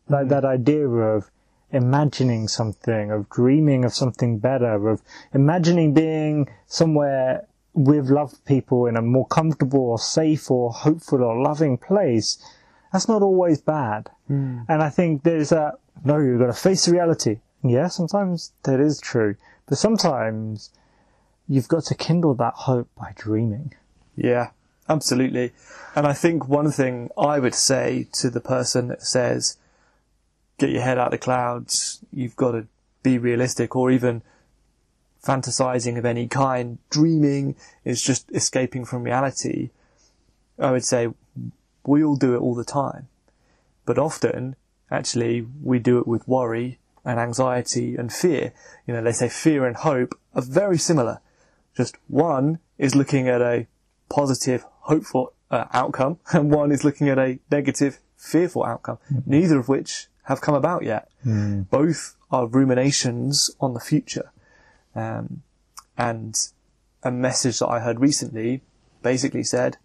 Like 0.09 0.29
that 0.29 0.45
idea 0.45 0.87
of 0.87 1.31
imagining 1.71 2.49
something, 2.49 3.11
of 3.11 3.29
dreaming 3.31 3.85
of 3.85 3.95
something 3.95 4.39
better, 4.39 4.89
of 4.89 5.03
imagining 5.33 5.95
being 5.95 6.49
somewhere 6.67 7.47
with 7.79 8.11
loved 8.11 8.45
people 8.45 8.87
in 8.87 8.97
a 8.97 9.03
more 9.03 9.27
comfortable 9.27 9.81
or 9.81 9.99
safe 9.99 10.51
or 10.51 10.73
hopeful 10.73 11.23
or 11.23 11.41
loving 11.41 11.79
place. 11.79 12.39
That's 12.93 13.09
not 13.09 13.23
always 13.23 13.61
bad. 13.61 14.11
Hmm. 14.27 14.61
And 14.69 14.83
I 14.83 14.91
think 14.91 15.23
there's 15.23 15.53
a, 15.53 15.75
no, 16.05 16.19
you've 16.19 16.41
got 16.41 16.47
to 16.47 16.53
face 16.53 16.87
the 16.87 16.93
reality. 16.93 17.39
Yeah, 17.63 17.89
sometimes 17.89 18.53
that 18.65 18.81
is 18.81 19.01
true. 19.01 19.37
But 19.67 19.79
sometimes 19.79 20.71
you've 21.47 21.69
got 21.69 21.85
to 21.85 21.95
kindle 21.95 22.35
that 22.35 22.55
hope 22.55 22.89
by 22.97 23.13
dreaming. 23.15 23.75
Yeah, 24.17 24.51
absolutely. 24.89 25.53
And 25.95 26.07
I 26.07 26.15
think 26.15 26.49
one 26.49 26.73
thing 26.73 27.11
I 27.17 27.39
would 27.39 27.55
say 27.55 28.09
to 28.15 28.31
the 28.31 28.41
person 28.41 28.89
that 28.89 29.03
says, 29.03 29.57
get 30.59 30.71
your 30.71 30.83
head 30.83 30.99
out 30.99 31.09
of 31.09 31.13
the 31.13 31.19
clouds, 31.19 32.01
you've 32.13 32.37
got 32.37 32.53
to 32.53 32.67
be 33.03 33.19
realistic, 33.19 33.77
or 33.77 33.93
even 33.93 34.23
fantasizing 35.25 35.99
of 35.99 36.05
any 36.05 36.27
kind, 36.29 36.79
dreaming 36.91 37.57
is 37.85 38.03
just 38.03 38.31
escaping 38.33 38.85
from 38.85 39.03
reality. 39.03 39.71
I 40.59 40.71
would 40.71 40.85
say 40.85 41.09
we 41.87 42.05
all 42.05 42.17
do 42.17 42.35
it 42.35 42.39
all 42.39 42.55
the 42.55 42.65
time. 42.65 43.09
But 43.85 43.99
often, 43.99 44.57
actually, 44.91 45.47
we 45.63 45.79
do 45.79 45.99
it 45.99 46.07
with 46.07 46.29
worry 46.29 46.79
and 47.05 47.19
anxiety 47.19 47.97
and 47.97 48.13
fear. 48.13 48.53
You 48.87 48.95
know, 48.95 49.03
they 49.03 49.13
say 49.13 49.29
fear 49.29 49.67
and 49.67 49.77
hope 49.77 50.19
are 50.35 50.43
very 50.43 50.79
similar. 50.79 51.21
Just 51.77 51.97
one 52.09 52.59
is 52.77 52.95
looking 52.95 53.29
at 53.29 53.41
a 53.41 53.67
positive, 54.11 54.65
hopeful 54.81 55.33
uh, 55.51 55.65
outcome, 55.73 56.19
and 56.33 56.51
one 56.51 56.73
is 56.73 56.85
looking 56.85 57.09
at 57.09 57.19
a 57.19 57.39
negative, 57.51 57.99
fearful 58.17 58.65
outcome. 58.65 58.99
Neither 59.27 59.59
of 59.59 59.69
which 59.69 60.09
have 60.25 60.41
come 60.41 60.55
about 60.55 60.85
yet. 60.85 61.09
Both 61.71 62.17
are 62.31 62.47
ruminations 62.47 63.51
on 63.61 63.73
the 63.75 63.81
future. 63.81 64.31
Um, 64.99 65.43
and 65.97 66.35
a 67.03 67.11
message 67.11 67.59
that 67.61 67.69
I 67.69 67.81
heard 67.81 68.01
recently 68.01 68.63
basically 69.03 69.45
said, 69.45 69.77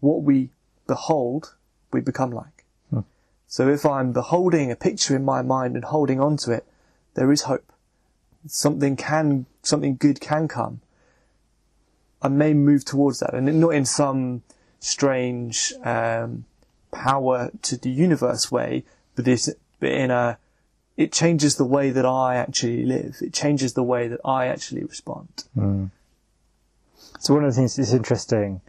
what 0.00 0.22
we 0.22 0.50
behold, 0.86 1.54
we 1.92 2.00
become 2.00 2.30
like. 2.30 2.54
So 3.46 3.68
if 3.68 3.86
I'm 3.86 4.12
beholding 4.12 4.72
a 4.72 4.76
picture 4.76 5.14
in 5.14 5.24
my 5.24 5.40
mind 5.40 5.76
and 5.76 5.84
holding 5.84 6.20
on 6.20 6.36
to 6.38 6.50
it, 6.50 6.66
there 7.14 7.30
is 7.30 7.42
hope. 7.42 7.72
Something 8.48 8.96
can, 8.96 9.46
something 9.62 9.94
good 9.94 10.20
can 10.20 10.48
come. 10.48 10.80
I 12.20 12.28
may 12.28 12.52
move 12.52 12.84
towards 12.84 13.20
that, 13.20 13.32
and 13.32 13.60
not 13.60 13.74
in 13.74 13.84
some 13.84 14.42
strange 14.80 15.72
um, 15.84 16.46
power 16.90 17.50
to 17.62 17.76
the 17.76 17.90
universe 17.90 18.50
way, 18.50 18.82
but 19.14 19.24
but 19.78 19.92
in 19.92 20.10
a 20.10 20.38
it 20.96 21.12
changes 21.12 21.56
the 21.56 21.64
way 21.64 21.90
that 21.90 22.06
I 22.06 22.36
actually 22.36 22.84
live. 22.84 23.16
It 23.20 23.32
changes 23.32 23.74
the 23.74 23.82
way 23.82 24.08
that 24.08 24.20
I 24.24 24.46
actually 24.46 24.84
respond. 24.84 25.44
Hmm. 25.54 25.86
So 27.18 27.34
one 27.34 27.44
of 27.44 27.52
the 27.52 27.56
things 27.56 27.76
that's 27.76 27.92
interesting, 27.92 28.60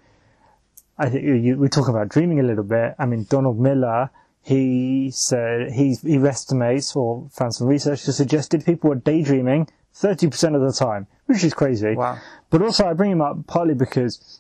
I 0.98 1.10
think 1.10 1.24
you, 1.24 1.34
you, 1.34 1.58
we're 1.58 1.68
talking 1.68 1.94
about 1.94 2.10
dreaming 2.10 2.40
a 2.40 2.44
little 2.44 2.64
bit. 2.64 2.96
I 2.98 3.06
mean, 3.06 3.26
Donald 3.30 3.60
Miller, 3.60 4.10
he 4.42 5.12
said 5.12 5.72
he 5.72 5.96
he 5.96 6.16
estimates 6.18 6.96
or 6.96 7.28
found 7.32 7.54
some 7.54 7.68
research 7.68 8.04
that 8.06 8.14
suggested 8.14 8.66
people 8.66 8.90
were 8.90 8.96
daydreaming 8.96 9.68
30% 9.96 10.56
of 10.56 10.62
the 10.62 10.72
time, 10.72 11.08
which 11.26 11.44
is 11.44 11.54
crazy. 11.54 11.96
Wow. 11.96 12.20
But 12.50 12.62
also 12.62 12.88
I 12.88 12.94
bring 12.94 13.12
him 13.12 13.22
up 13.22 13.48
partly 13.48 13.74
because 13.74 14.40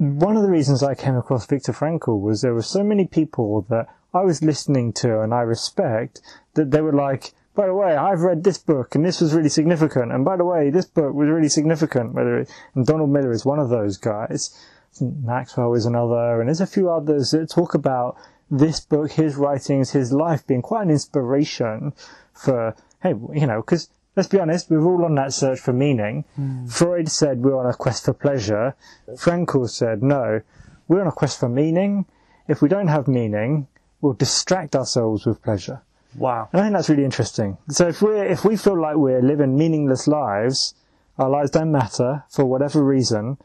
one 0.00 0.34
of 0.34 0.42
the 0.42 0.48
reasons 0.48 0.82
I 0.82 0.94
came 0.94 1.14
across 1.14 1.44
Viktor 1.44 1.74
Frankl 1.74 2.22
was 2.22 2.40
there 2.40 2.54
were 2.54 2.62
so 2.62 2.82
many 2.82 3.06
people 3.06 3.66
that 3.68 3.86
I 4.14 4.22
was 4.22 4.42
listening 4.42 4.94
to 4.94 5.20
and 5.20 5.34
I 5.34 5.42
respect 5.42 6.22
that 6.54 6.70
they 6.70 6.80
were 6.80 6.94
like, 6.94 7.34
by 7.54 7.66
the 7.66 7.74
way, 7.74 7.94
I've 7.94 8.22
read 8.22 8.42
this 8.42 8.56
book 8.56 8.94
and 8.94 9.04
this 9.04 9.20
was 9.20 9.34
really 9.34 9.50
significant. 9.50 10.10
And 10.10 10.24
by 10.24 10.38
the 10.38 10.44
way, 10.46 10.70
this 10.70 10.86
book 10.86 11.12
was 11.12 11.28
really 11.28 11.50
significant. 11.50 12.14
Whether 12.14 12.38
it, 12.38 12.50
and 12.74 12.86
Donald 12.86 13.10
Miller 13.10 13.30
is 13.30 13.44
one 13.44 13.58
of 13.58 13.68
those 13.68 13.98
guys. 13.98 14.58
Maxwell 15.02 15.74
is 15.74 15.84
another. 15.84 16.40
And 16.40 16.48
there's 16.48 16.62
a 16.62 16.66
few 16.66 16.90
others 16.90 17.32
that 17.32 17.50
talk 17.50 17.74
about 17.74 18.16
this 18.50 18.80
book, 18.80 19.12
his 19.12 19.36
writings, 19.36 19.90
his 19.90 20.14
life 20.14 20.46
being 20.46 20.62
quite 20.62 20.84
an 20.84 20.90
inspiration 20.90 21.92
for, 22.32 22.74
hey, 23.02 23.10
you 23.34 23.46
know, 23.46 23.60
because 23.60 23.90
let's 24.16 24.28
be 24.28 24.40
honest, 24.40 24.70
we're 24.70 24.84
all 24.84 25.04
on 25.04 25.14
that 25.16 25.32
search 25.32 25.60
for 25.60 25.72
meaning. 25.72 26.24
Hmm. 26.36 26.66
Freud 26.66 27.08
said 27.08 27.42
we're 27.42 27.58
on 27.58 27.66
a 27.66 27.74
quest 27.74 28.04
for 28.04 28.12
pleasure. 28.12 28.74
Frankl 29.10 29.68
said 29.68 30.02
no, 30.02 30.40
we're 30.88 31.00
on 31.00 31.06
a 31.06 31.12
quest 31.12 31.40
for 31.40 31.48
meaning. 31.48 32.06
If 32.48 32.62
we 32.62 32.68
don't 32.68 32.88
have 32.88 33.06
meaning, 33.06 33.68
we'll 34.00 34.14
distract 34.14 34.74
ourselves 34.74 35.26
with 35.26 35.42
pleasure. 35.42 35.82
Wow. 36.16 36.48
And 36.52 36.60
I 36.60 36.64
think 36.64 36.74
that's 36.74 36.88
really 36.88 37.04
interesting. 37.04 37.58
So 37.68 37.88
if 37.88 38.02
we 38.02 38.18
if 38.18 38.44
we 38.44 38.56
feel 38.56 38.80
like 38.80 38.96
we're 38.96 39.22
living 39.22 39.56
meaningless 39.56 40.08
lives, 40.08 40.74
our 41.18 41.30
lives 41.30 41.50
don't 41.50 41.70
matter 41.70 42.24
for 42.28 42.44
whatever 42.44 42.82
reason, 42.82 43.38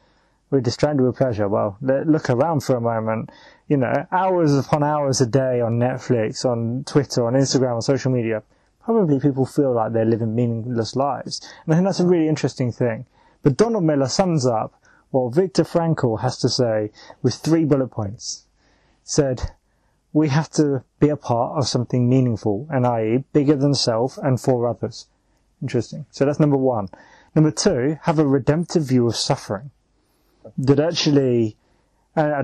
we're 0.50 0.62
distracted 0.62 1.04
with 1.04 1.18
pleasure. 1.18 1.48
Well, 1.48 1.78
look 1.82 2.30
around 2.30 2.64
for 2.64 2.76
a 2.76 2.82
moment. 2.82 3.32
You 3.68 3.78
know, 3.78 4.08
hours 4.12 4.56
upon 4.56 4.84
hours 4.84 5.22
a 5.22 5.26
day 5.26 5.62
on 5.62 5.80
Netflix, 5.80 6.46
on 6.46 6.84
Twitter, 6.86 7.26
on 7.26 7.34
Instagram, 7.34 7.76
on 7.76 7.82
social 7.82 8.12
media. 8.12 8.44
Probably 8.86 9.20
people 9.20 9.46
feel 9.46 9.74
like 9.74 9.92
they're 9.92 10.06
living 10.06 10.36
meaningless 10.36 10.96
lives. 10.96 11.42
And 11.66 11.74
I 11.74 11.78
think 11.78 11.88
that's 11.88 12.00
a 12.00 12.08
really 12.08 12.28
interesting 12.28 12.72
thing. 12.72 13.08
But 13.42 13.58
Donald 13.58 13.84
Miller 13.84 14.08
sums 14.08 14.46
up 14.46 14.80
what 15.10 15.34
Viktor 15.34 15.64
Frankl 15.64 16.22
has 16.22 16.38
to 16.40 16.50
say 16.50 16.92
with 17.22 17.34
three 17.34 17.66
bullet 17.66 17.88
points. 17.88 18.46
Said, 19.04 19.52
we 20.14 20.30
have 20.30 20.50
to 20.52 20.84
be 21.00 21.10
a 21.10 21.18
part 21.18 21.58
of 21.58 21.68
something 21.68 22.08
meaningful, 22.08 22.68
and 22.70 22.88
i.e. 22.88 23.24
bigger 23.34 23.56
than 23.56 23.74
self 23.74 24.18
and 24.20 24.40
for 24.40 24.68
others. 24.68 25.08
Interesting. 25.62 26.06
So 26.12 26.26
that's 26.26 26.40
number 26.40 26.58
one. 26.58 26.90
Number 27.36 27.52
two, 27.52 27.98
have 28.04 28.20
a 28.20 28.26
redemptive 28.26 28.84
view 28.84 29.08
of 29.08 29.16
suffering. 29.16 29.72
That 30.58 30.80
actually, 30.80 31.58
I, 32.16 32.44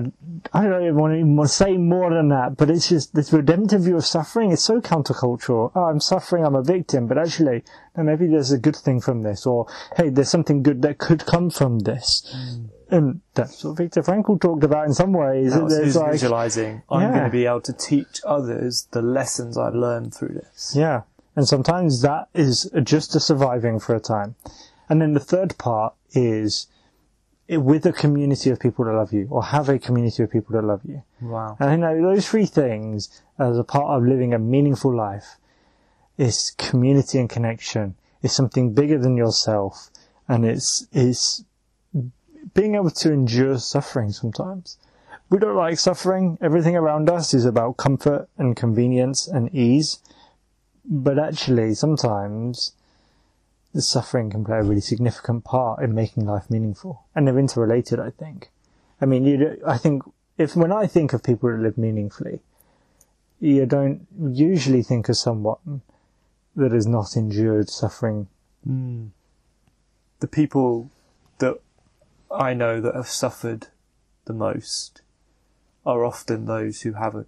I 0.52 0.64
don't 0.64 0.82
even 0.82 0.96
want 0.96 1.14
to, 1.14 1.18
even 1.18 1.46
say 1.48 1.76
more 1.78 2.12
than 2.12 2.28
that, 2.28 2.56
but 2.56 2.68
it's 2.68 2.88
just 2.88 3.14
this 3.14 3.32
redemptive 3.32 3.82
view 3.82 3.96
of 3.96 4.04
suffering 4.04 4.50
is 4.50 4.62
so 4.62 4.80
countercultural. 4.80 5.72
Oh, 5.74 5.84
I'm 5.84 6.00
suffering, 6.00 6.44
I'm 6.44 6.54
a 6.54 6.62
victim, 6.62 7.06
but 7.06 7.16
actually, 7.16 7.64
no, 7.96 8.02
maybe 8.02 8.26
there's 8.26 8.52
a 8.52 8.58
good 8.58 8.76
thing 8.76 9.00
from 9.00 9.22
this, 9.22 9.46
or 9.46 9.66
hey, 9.96 10.10
there's 10.10 10.28
something 10.28 10.62
good 10.62 10.82
that 10.82 10.98
could 10.98 11.24
come 11.24 11.48
from 11.48 11.80
this. 11.80 12.30
Mm. 12.36 12.68
And 12.90 13.20
that's 13.32 13.64
what 13.64 13.78
Viktor 13.78 14.02
Frankl 14.02 14.38
talked 14.38 14.64
about 14.64 14.84
in 14.86 14.92
some 14.92 15.14
ways. 15.14 15.54
That 15.54 15.64
was 15.64 15.96
like- 15.96 16.12
visualizing. 16.12 16.82
I'm 16.90 17.00
Yeah. 17.00 17.10
going 17.12 17.24
to 17.24 17.30
be 17.30 17.46
able 17.46 17.62
to 17.62 17.72
teach 17.72 18.20
others 18.26 18.86
the 18.90 19.00
lessons 19.00 19.56
I've 19.56 19.74
learned 19.74 20.12
through 20.14 20.34
this. 20.34 20.74
Yeah. 20.76 21.02
And 21.34 21.48
sometimes 21.48 22.02
that 22.02 22.28
is 22.34 22.70
just 22.84 23.14
a 23.16 23.20
surviving 23.20 23.80
for 23.80 23.94
a 23.94 24.00
time. 24.00 24.34
And 24.90 25.00
then 25.00 25.14
the 25.14 25.20
third 25.20 25.56
part 25.56 25.94
is 26.12 26.66
with 27.58 27.86
a 27.86 27.92
community 27.92 28.50
of 28.50 28.60
people 28.60 28.84
that 28.84 28.92
love 28.92 29.12
you 29.12 29.26
or 29.30 29.42
have 29.44 29.68
a 29.68 29.78
community 29.78 30.22
of 30.22 30.30
people 30.30 30.54
that 30.54 30.62
love 30.62 30.80
you. 30.84 31.02
Wow. 31.20 31.56
And 31.60 31.70
I 31.70 31.76
know 31.76 32.14
those 32.14 32.28
three 32.28 32.46
things 32.46 33.22
as 33.38 33.58
a 33.58 33.64
part 33.64 33.96
of 33.96 34.08
living 34.08 34.32
a 34.32 34.38
meaningful 34.38 34.94
life 34.94 35.36
is 36.18 36.52
community 36.58 37.18
and 37.18 37.28
connection. 37.28 37.94
Is 38.22 38.32
something 38.32 38.72
bigger 38.72 38.98
than 38.98 39.16
yourself. 39.16 39.90
And 40.28 40.44
it's, 40.44 40.86
it's 40.92 41.44
being 42.54 42.76
able 42.76 42.90
to 42.90 43.12
endure 43.12 43.58
suffering 43.58 44.12
sometimes. 44.12 44.78
We 45.28 45.38
don't 45.38 45.56
like 45.56 45.78
suffering. 45.78 46.38
Everything 46.40 46.76
around 46.76 47.10
us 47.10 47.34
is 47.34 47.44
about 47.44 47.78
comfort 47.78 48.28
and 48.38 48.54
convenience 48.54 49.26
and 49.26 49.52
ease. 49.52 49.98
But 50.84 51.18
actually, 51.18 51.74
sometimes 51.74 52.72
the 53.74 53.82
suffering 53.82 54.30
can 54.30 54.44
play 54.44 54.58
a 54.58 54.62
really 54.62 54.80
significant 54.80 55.44
part 55.44 55.82
in 55.82 55.94
making 55.94 56.26
life 56.26 56.50
meaningful. 56.50 57.04
And 57.14 57.26
they're 57.26 57.38
interrelated, 57.38 57.98
I 57.98 58.10
think. 58.10 58.50
I 59.00 59.06
mean, 59.06 59.24
you, 59.24 59.60
I 59.66 59.78
think 59.78 60.02
if, 60.38 60.54
when 60.56 60.72
I 60.72 60.86
think 60.86 61.12
of 61.12 61.22
people 61.22 61.50
that 61.50 61.58
live 61.60 61.78
meaningfully, 61.78 62.40
you 63.40 63.66
don't 63.66 64.06
usually 64.20 64.82
think 64.82 65.08
of 65.08 65.16
someone 65.16 65.82
that 66.54 66.72
has 66.72 66.86
not 66.86 67.16
endured 67.16 67.68
suffering. 67.68 68.28
The 68.64 70.28
people 70.30 70.90
that 71.38 71.58
I 72.30 72.54
know 72.54 72.80
that 72.80 72.94
have 72.94 73.08
suffered 73.08 73.68
the 74.26 74.32
most 74.32 75.02
are 75.84 76.04
often 76.04 76.44
those 76.46 76.82
who 76.82 76.92
haven't. 76.92 77.26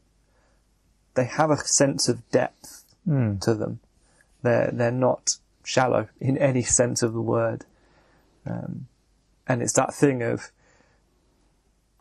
they 1.15 1.25
have 1.25 1.51
a 1.51 1.57
sense 1.59 2.09
of 2.09 2.29
depth 2.31 2.85
Mm. 3.09 3.39
to 3.43 3.53
them. 3.55 3.81
They're, 4.43 4.71
they're 4.73 4.91
not 4.91 5.37
shallow 5.65 6.09
in 6.21 6.39
any 6.39 6.63
sense 6.63 7.03
of 7.03 7.13
the 7.13 7.21
word. 7.21 7.65
Um, 8.47 8.87
and 9.47 9.63
it's 9.63 9.73
that 9.75 9.95
thing 9.95 10.23
of, 10.23 10.51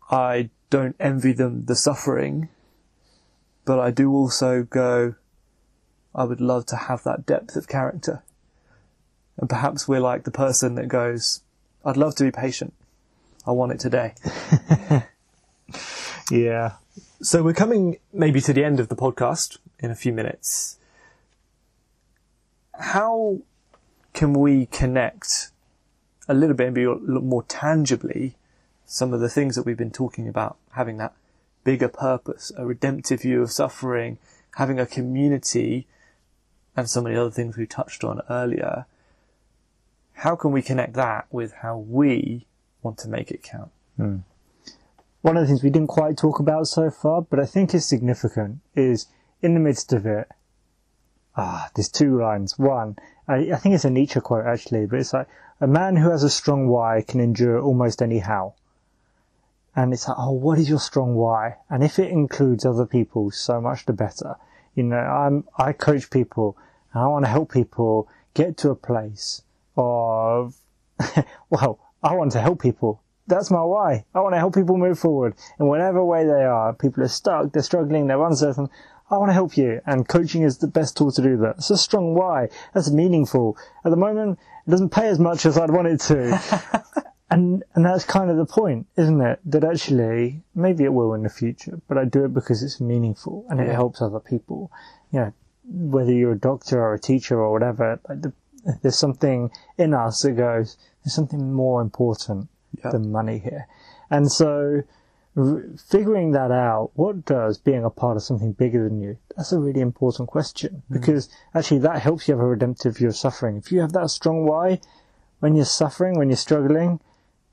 I 0.10 0.50
don't 0.70 0.96
envy 1.00 1.34
them 1.34 1.66
the 1.66 1.76
suffering, 1.76 2.50
but 3.66 3.80
I 3.80 3.92
do 3.92 4.12
also 4.12 4.64
go, 4.64 5.16
I 6.14 6.26
would 6.26 6.42
love 6.42 6.66
to 6.68 6.76
have 6.76 7.04
that 7.04 7.26
depth 7.26 7.56
of 7.56 7.68
character. 7.68 8.24
And 9.38 9.50
perhaps 9.50 9.88
we're 9.88 10.00
like 10.00 10.24
the 10.24 10.32
person 10.32 10.76
that 10.76 10.88
goes, 10.88 11.42
I'd 11.84 11.98
love 11.98 12.16
to 12.16 12.24
be 12.24 12.32
patient. 12.32 12.74
I 13.48 13.52
want 13.52 13.72
it 13.72 13.80
today. 13.80 14.14
Yeah. 16.32 16.74
So 17.22 17.44
we're 17.44 17.54
coming 17.54 17.98
maybe 18.12 18.42
to 18.42 18.54
the 18.54 18.64
end 18.64 18.80
of 18.80 18.90
the 18.90 18.96
podcast 18.96 19.58
in 19.80 19.92
a 19.92 19.96
few 19.96 20.14
minutes. 20.14 20.78
How 22.78 23.40
can 24.14 24.34
we 24.34 24.68
connect 24.68 25.52
a 26.28 26.34
little 26.34 26.56
bit 26.56 26.68
and 26.68 26.74
more 27.24 27.44
tangibly 27.44 28.36
some 28.86 29.14
of 29.14 29.20
the 29.20 29.30
things 29.30 29.56
that 29.56 29.66
we've 29.66 29.78
been 29.78 29.92
talking 29.92 30.28
about, 30.28 30.58
having 30.72 30.98
that 30.98 31.14
bigger 31.64 31.88
purpose, 31.88 32.52
a 32.58 32.66
redemptive 32.66 33.22
view 33.22 33.42
of 33.42 33.52
suffering, 33.52 34.18
having 34.58 34.80
a 34.80 34.86
community, 34.86 35.88
and 36.76 36.90
of 37.06 37.14
the 37.14 37.20
other 37.20 37.32
things 37.32 37.58
we 37.58 37.66
touched 37.66 38.04
on 38.04 38.22
earlier. 38.30 38.86
How 40.14 40.36
can 40.36 40.52
we 40.52 40.62
connect 40.62 40.94
that 40.94 41.26
with 41.32 41.54
how 41.62 41.78
we 41.78 42.46
want 42.82 42.98
to 43.00 43.10
make 43.10 43.32
it 43.32 43.42
count? 43.42 43.72
Hmm. 43.98 44.18
One 45.22 45.38
of 45.38 45.42
the 45.42 45.48
things 45.48 45.64
we 45.64 45.70
didn't 45.70 45.88
quite 45.88 46.18
talk 46.18 46.40
about 46.40 46.68
so 46.68 46.92
far, 46.92 47.22
but 47.22 47.40
I 47.40 47.46
think 47.46 47.74
is 47.74 47.86
significant, 47.86 48.60
is 48.76 49.08
in 49.42 49.54
the 49.54 49.60
midst 49.60 49.94
of 49.94 50.06
it, 50.06 50.28
ah, 51.36 51.70
there's 51.76 51.90
two 51.90 52.20
lines. 52.20 52.58
One, 52.58 52.98
I, 53.28 53.52
I 53.52 53.56
think 53.56 53.76
it's 53.76 53.86
a 53.86 53.90
Nietzsche 53.90 54.20
quote 54.20 54.46
actually, 54.46 54.86
but 54.86 55.00
it's 55.00 55.14
like, 55.14 55.28
a 55.64 55.68
man 55.68 55.96
who 55.96 56.10
has 56.10 56.24
a 56.24 56.30
strong 56.30 56.68
why 56.68 57.04
can 57.08 57.22
endure 57.22 57.58
almost 57.62 58.02
any 58.02 58.20
how. 58.20 58.54
And 59.76 59.94
it's 59.94 60.08
like, 60.08 60.18
oh, 60.20 60.34
what 60.34 60.60
is 60.60 60.70
your 60.70 60.80
strong 60.80 61.16
why? 61.16 61.56
And 61.70 61.84
if 61.84 62.00
it 62.00 62.12
includes 62.12 62.66
other 62.66 62.86
people, 62.86 63.32
so 63.32 63.62
much 63.62 63.86
the 63.86 63.94
better. 63.94 64.36
You 64.76 64.84
know, 64.84 64.98
I'm, 64.98 65.46
I 65.58 65.72
coach 65.72 66.10
people 66.10 66.58
and 66.94 67.04
I 67.04 67.08
want 67.08 67.24
to 67.24 67.30
help 67.30 67.52
people 67.54 68.10
get 68.34 68.58
to 68.58 68.72
a 68.72 68.76
place 68.76 69.42
of, 69.78 70.56
well, 71.50 71.80
I 72.04 72.16
want 72.16 72.34
to 72.34 72.42
help 72.42 72.62
people. 72.62 73.02
That's 73.26 73.50
my 73.50 73.64
why. 73.64 74.04
I 74.14 74.20
want 74.20 74.34
to 74.34 74.40
help 74.40 74.54
people 74.54 74.78
move 74.78 75.00
forward 75.00 75.36
in 75.60 75.68
whatever 75.68 76.04
way 76.04 76.26
they 76.26 76.44
are. 76.44 76.74
People 76.74 77.04
are 77.04 77.08
stuck, 77.08 77.54
they're 77.54 77.64
struggling, 77.64 78.08
they're 78.08 78.22
uncertain. 78.22 78.70
I 79.14 79.18
want 79.18 79.30
to 79.30 79.34
help 79.34 79.58
you, 79.58 79.80
and 79.86 80.08
coaching 80.08 80.42
is 80.42 80.58
the 80.58 80.68
best 80.68 80.98
tool 80.98 81.12
to 81.12 81.22
do 81.22 81.38
that. 81.38 81.58
It's 81.58 81.70
a 81.70 81.78
strong 81.78 82.16
why. 82.16 82.50
That's 82.74 82.90
meaningful. 82.90 83.56
At 83.86 83.92
the 83.92 83.96
moment, 83.96 84.40
it 84.66 84.72
doesn't 84.72 84.90
pay 84.90 85.08
as 85.08 85.20
much 85.20 85.46
as 85.46 85.56
I'd 85.56 85.70
want 85.70 85.88
it 85.88 86.00
to. 86.02 86.74
and 87.30 87.64
and 87.76 87.86
that's 87.86 88.06
kind 88.06 88.32
of 88.32 88.38
the 88.38 88.48
point, 88.48 88.88
isn't 88.98 89.22
it? 89.22 89.40
That 89.46 89.64
actually, 89.66 90.42
maybe 90.56 90.84
it 90.84 90.94
will 90.94 91.14
in 91.14 91.22
the 91.22 91.30
future, 91.30 91.80
but 91.88 92.00
I 92.00 92.06
do 92.06 92.26
it 92.26 92.34
because 92.34 92.64
it's 92.64 92.82
meaningful 92.82 93.46
and 93.52 93.60
it 93.60 93.70
helps 93.70 94.02
other 94.02 94.20
people. 94.20 94.72
You 95.12 95.20
know, 95.20 95.34
whether 95.66 96.12
you're 96.12 96.32
a 96.32 96.40
doctor 96.40 96.82
or 96.82 96.96
a 96.96 97.00
teacher 97.00 97.40
or 97.40 97.52
whatever, 97.52 98.00
like 98.10 98.24
the, 98.24 98.34
there's 98.82 98.98
something 98.98 99.52
in 99.78 99.94
us 99.94 100.24
that 100.24 100.32
goes, 100.32 100.76
there's 101.04 101.14
something 101.14 101.54
more 101.54 101.84
important 101.84 102.50
than 102.82 103.12
money 103.12 103.38
here. 103.38 103.68
And 104.10 104.32
so, 104.32 104.82
r- 105.36 105.64
figuring 105.90 106.32
that 106.32 106.52
out, 106.52 106.92
what 106.96 107.26
does 107.26 107.58
being 107.58 107.84
a 107.84 107.90
part 107.90 108.18
of 108.18 108.24
something 108.24 108.54
bigger 108.54 108.84
than 108.84 109.02
you? 109.02 109.18
That's 109.36 109.52
a 109.52 109.60
really 109.60 109.82
important 109.82 110.30
question 110.30 110.84
hmm. 110.88 110.94
because 110.94 111.30
actually 111.54 111.80
that 111.80 112.02
helps 112.02 112.28
you 112.28 112.34
have 112.34 112.44
a 112.44 112.48
redemptive 112.48 112.98
view 112.98 113.10
of 113.10 113.16
suffering. 113.16 113.58
If 113.58 113.72
you 113.72 113.82
have 113.82 113.94
that 113.94 114.10
strong 114.10 114.46
why, 114.46 114.80
when 115.40 115.56
you're 115.56 115.66
suffering, 115.66 116.18
when 116.18 116.30
you're 116.30 116.38
struggling, 116.38 117.00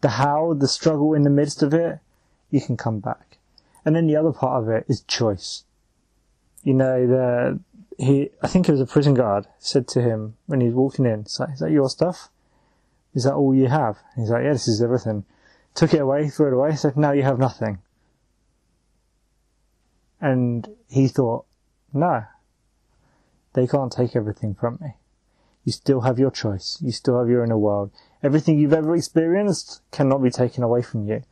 the 0.01 0.11
how, 0.11 0.55
the 0.55 0.69
struggle 0.69 1.15
in 1.15 1.23
the 1.23 1.31
midst 1.31 1.63
of 1.63 1.75
it, 1.75 1.99
you 2.51 2.61
can 2.61 2.77
come 2.77 3.01
back. 3.01 3.39
And 3.85 3.97
then 3.97 4.07
the 4.07 4.17
other 4.17 4.33
part 4.33 4.63
of 4.63 4.69
it 4.69 4.85
is 4.89 5.03
choice. 5.03 5.65
You 6.63 6.75
know, 6.75 7.07
the, 7.07 7.61
he, 7.99 8.31
I 8.43 8.49
think 8.49 8.69
it 8.69 8.73
was 8.73 8.81
a 8.81 8.87
prison 8.87 9.15
guard 9.15 9.47
said 9.59 9.89
to 9.89 10.03
him 10.03 10.37
when 10.47 10.61
he 10.61 10.67
was 10.67 10.75
walking 10.75 11.07
in, 11.07 11.21
it's 11.21 11.41
like, 11.41 11.55
is 11.55 11.61
that 11.61 11.71
your 11.71 11.89
stuff? 11.89 12.29
Is 13.15 13.25
that 13.25 13.35
all 13.35 13.55
you 13.55 13.69
have? 13.69 13.99
And 14.15 14.25
he's 14.25 14.31
like, 14.31 14.45
yeah, 14.45 14.53
this 14.53 14.69
is 14.69 14.83
everything. 14.83 15.25
Took 15.75 15.95
it 15.95 16.01
away, 16.01 16.29
threw 16.29 16.49
it 16.49 16.55
away, 16.55 16.77
said, 16.77 16.97
now 16.97 17.13
you 17.13 17.23
have 17.23 17.39
nothing. 17.39 17.79
And 20.21 20.69
he 20.89 21.09
thought, 21.09 21.47
no, 21.93 22.25
they 23.55 23.67
can't 23.67 23.93
take 23.93 24.15
everything 24.15 24.55
from 24.55 24.79
me. 24.81 24.95
You 25.65 25.73
still 25.73 26.03
have 26.03 26.19
your 26.19 26.31
choice. 26.31 26.79
You 26.81 26.93
still 26.93 27.19
have 27.19 27.29
your 27.29 27.45
inner 27.45 27.59
world. 27.59 27.91
Everything 28.23 28.59
you've 28.59 28.73
ever 28.73 28.95
experienced 28.95 29.83
cannot 29.91 30.23
be 30.23 30.31
taken 30.31 30.63
away 30.63 30.83
from 30.83 31.07
you. 31.07 31.23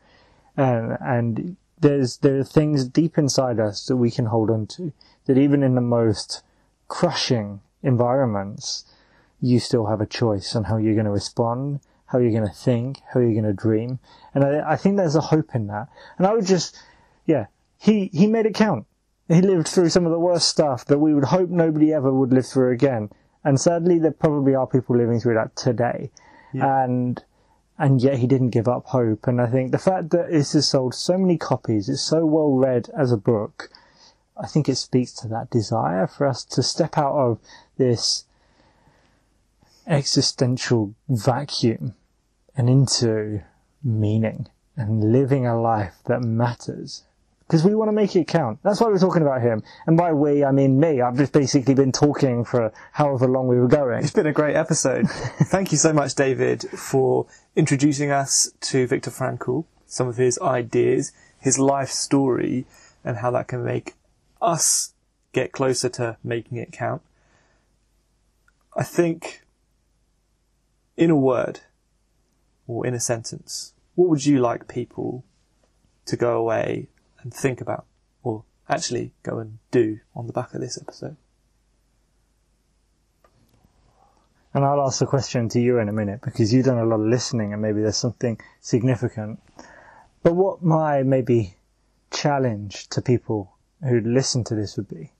And, 0.56 0.96
and 1.00 1.56
there's, 1.80 2.18
there 2.18 2.38
are 2.38 2.44
things 2.44 2.86
deep 2.86 3.18
inside 3.18 3.60
us 3.60 3.86
that 3.86 3.96
we 3.96 4.10
can 4.10 4.26
hold 4.26 4.50
on 4.50 4.66
to 4.68 4.92
that 5.26 5.38
even 5.38 5.62
in 5.62 5.74
the 5.74 5.80
most 5.80 6.42
crushing 6.88 7.60
environments, 7.82 8.84
you 9.40 9.60
still 9.60 9.86
have 9.86 10.00
a 10.00 10.06
choice 10.06 10.56
on 10.56 10.64
how 10.64 10.76
you're 10.76 10.94
going 10.94 11.04
to 11.04 11.10
respond, 11.12 11.80
how 12.08 12.18
you're 12.18 12.32
going 12.32 12.48
to 12.48 12.54
think, 12.54 13.00
how 13.12 13.20
you're 13.20 13.32
going 13.32 13.44
to 13.44 13.52
dream. 13.52 13.98
And 14.34 14.42
I, 14.42 14.72
I 14.72 14.76
think 14.76 14.96
there's 14.96 15.14
a 15.14 15.20
hope 15.20 15.54
in 15.54 15.66
that. 15.68 15.88
And 16.16 16.26
I 16.26 16.34
would 16.34 16.46
just, 16.46 16.76
yeah, 17.26 17.46
he, 17.78 18.10
he 18.12 18.26
made 18.26 18.46
it 18.46 18.54
count. 18.54 18.86
He 19.28 19.42
lived 19.42 19.68
through 19.68 19.90
some 19.90 20.06
of 20.06 20.12
the 20.12 20.18
worst 20.18 20.48
stuff 20.48 20.86
that 20.86 20.98
we 20.98 21.12
would 21.12 21.24
hope 21.24 21.50
nobody 21.50 21.92
ever 21.92 22.12
would 22.12 22.32
live 22.32 22.46
through 22.46 22.72
again. 22.72 23.10
And 23.44 23.60
sadly, 23.60 23.98
there 23.98 24.10
probably 24.10 24.54
are 24.54 24.66
people 24.66 24.96
living 24.96 25.20
through 25.20 25.34
that 25.34 25.54
today. 25.54 26.10
And, 26.82 27.22
and 27.78 28.02
yet 28.02 28.18
he 28.18 28.26
didn't 28.26 28.50
give 28.50 28.68
up 28.68 28.86
hope. 28.86 29.26
And 29.26 29.38
I 29.40 29.46
think 29.46 29.70
the 29.70 29.78
fact 29.78 30.10
that 30.10 30.30
this 30.30 30.54
has 30.54 30.66
sold 30.66 30.94
so 30.94 31.18
many 31.18 31.36
copies, 31.36 31.90
it's 31.90 32.00
so 32.00 32.24
well 32.24 32.52
read 32.52 32.88
as 32.96 33.12
a 33.12 33.18
book, 33.18 33.70
I 34.42 34.46
think 34.46 34.66
it 34.68 34.76
speaks 34.76 35.12
to 35.14 35.28
that 35.28 35.50
desire 35.50 36.06
for 36.06 36.26
us 36.26 36.42
to 36.44 36.62
step 36.62 36.96
out 36.96 37.14
of 37.14 37.38
this 37.76 38.24
existential 39.88 40.94
vacuum 41.08 41.94
and 42.56 42.68
into 42.68 43.42
meaning 43.82 44.48
and 44.76 45.12
living 45.12 45.46
a 45.46 45.60
life 45.60 45.94
that 46.06 46.22
matters. 46.22 47.04
Because 47.46 47.64
we 47.64 47.74
want 47.74 47.88
to 47.88 47.92
make 47.92 48.14
it 48.14 48.28
count. 48.28 48.58
That's 48.62 48.78
why 48.78 48.88
we're 48.88 48.98
talking 48.98 49.22
about 49.22 49.40
him. 49.40 49.62
And 49.86 49.96
by 49.96 50.12
we, 50.12 50.44
I 50.44 50.52
mean 50.52 50.78
me. 50.78 51.00
I've 51.00 51.16
just 51.16 51.32
basically 51.32 51.74
been 51.74 51.92
talking 51.92 52.44
for 52.44 52.70
however 52.92 53.26
long 53.26 53.48
we 53.48 53.58
were 53.58 53.68
going. 53.68 54.04
It's 54.04 54.12
been 54.12 54.26
a 54.26 54.32
great 54.32 54.54
episode. 54.54 55.08
Thank 55.10 55.72
you 55.72 55.78
so 55.78 55.94
much, 55.94 56.14
David, 56.14 56.62
for 56.62 57.26
introducing 57.56 58.10
us 58.10 58.52
to 58.60 58.86
Viktor 58.86 59.10
Frankl, 59.10 59.64
some 59.86 60.08
of 60.08 60.18
his 60.18 60.38
ideas, 60.40 61.12
his 61.40 61.58
life 61.58 61.88
story, 61.88 62.66
and 63.02 63.16
how 63.16 63.30
that 63.30 63.48
can 63.48 63.64
make 63.64 63.94
us 64.42 64.92
get 65.32 65.52
closer 65.52 65.88
to 65.88 66.18
making 66.22 66.58
it 66.58 66.70
count. 66.70 67.00
I 68.76 68.84
think, 68.84 69.42
in 70.98 71.10
a 71.10 71.16
word, 71.16 71.60
or 72.66 72.84
in 72.84 72.92
a 72.92 73.00
sentence, 73.00 73.72
what 73.94 74.08
would 74.08 74.26
you 74.26 74.40
like 74.40 74.66
people 74.68 75.24
to 76.06 76.16
go 76.16 76.36
away 76.36 76.88
and 77.22 77.32
think 77.32 77.60
about, 77.60 77.86
or 78.22 78.44
actually 78.68 79.12
go 79.22 79.38
and 79.38 79.58
do 79.70 80.00
on 80.14 80.26
the 80.26 80.32
back 80.32 80.52
of 80.52 80.60
this 80.60 80.76
episode? 80.76 81.16
And 84.52 84.64
I'll 84.64 84.84
ask 84.84 84.98
the 84.98 85.06
question 85.06 85.48
to 85.50 85.60
you 85.60 85.78
in 85.78 85.88
a 85.88 85.92
minute 85.92 86.20
because 86.20 86.52
you've 86.52 86.66
done 86.66 86.78
a 86.78 86.84
lot 86.84 87.00
of 87.00 87.06
listening 87.06 87.52
and 87.52 87.62
maybe 87.62 87.80
there's 87.80 87.96
something 87.96 88.40
significant. 88.60 89.40
But 90.24 90.34
what 90.34 90.62
my 90.64 91.04
maybe 91.04 91.54
challenge 92.10 92.88
to 92.88 93.00
people 93.00 93.54
who 93.86 94.00
listen 94.00 94.42
to 94.44 94.56
this 94.56 94.76
would 94.76 94.88
be 94.88 95.12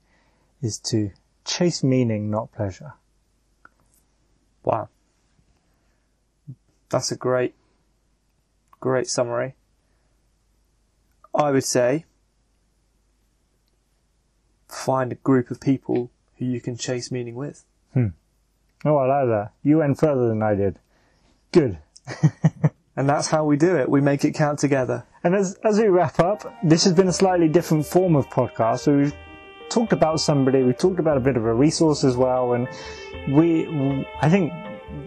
is 0.61 0.77
to 0.79 1.11
chase 1.45 1.83
meaning, 1.83 2.29
not 2.29 2.51
pleasure. 2.51 2.93
Wow. 4.63 4.89
That's 6.89 7.11
a 7.11 7.15
great, 7.15 7.55
great 8.79 9.07
summary. 9.07 9.55
I 11.33 11.51
would 11.51 11.63
say 11.63 12.05
find 14.67 15.11
a 15.11 15.15
group 15.15 15.51
of 15.51 15.61
people 15.61 16.11
who 16.37 16.45
you 16.45 16.61
can 16.61 16.77
chase 16.77 17.11
meaning 17.11 17.35
with. 17.35 17.63
Hmm. 17.93 18.07
Oh, 18.85 18.97
I 18.97 19.05
like 19.05 19.27
that. 19.27 19.51
You 19.63 19.79
went 19.79 19.99
further 19.99 20.27
than 20.27 20.41
I 20.41 20.55
did. 20.55 20.79
Good. 21.51 21.79
And 22.99 23.07
that's 23.07 23.29
how 23.29 23.45
we 23.45 23.55
do 23.55 23.77
it. 23.77 23.87
We 23.87 24.01
make 24.01 24.25
it 24.25 24.33
count 24.33 24.59
together. 24.59 25.05
And 25.23 25.33
as, 25.33 25.57
as 25.63 25.79
we 25.79 25.87
wrap 25.87 26.19
up, 26.19 26.53
this 26.61 26.83
has 26.83 26.91
been 26.91 27.07
a 27.07 27.13
slightly 27.13 27.47
different 27.47 27.85
form 27.85 28.13
of 28.17 28.27
podcast. 28.27 28.79
So 28.79 28.97
we've 28.97 29.15
talked 29.69 29.93
about 29.93 30.19
somebody, 30.19 30.63
we've 30.63 30.77
talked 30.77 30.99
about 30.99 31.15
a 31.15 31.21
bit 31.21 31.37
of 31.37 31.45
a 31.45 31.53
resource 31.53 32.03
as 32.03 32.17
well, 32.17 32.55
and 32.55 32.67
we, 33.29 34.05
I 34.21 34.29
think 34.29 34.51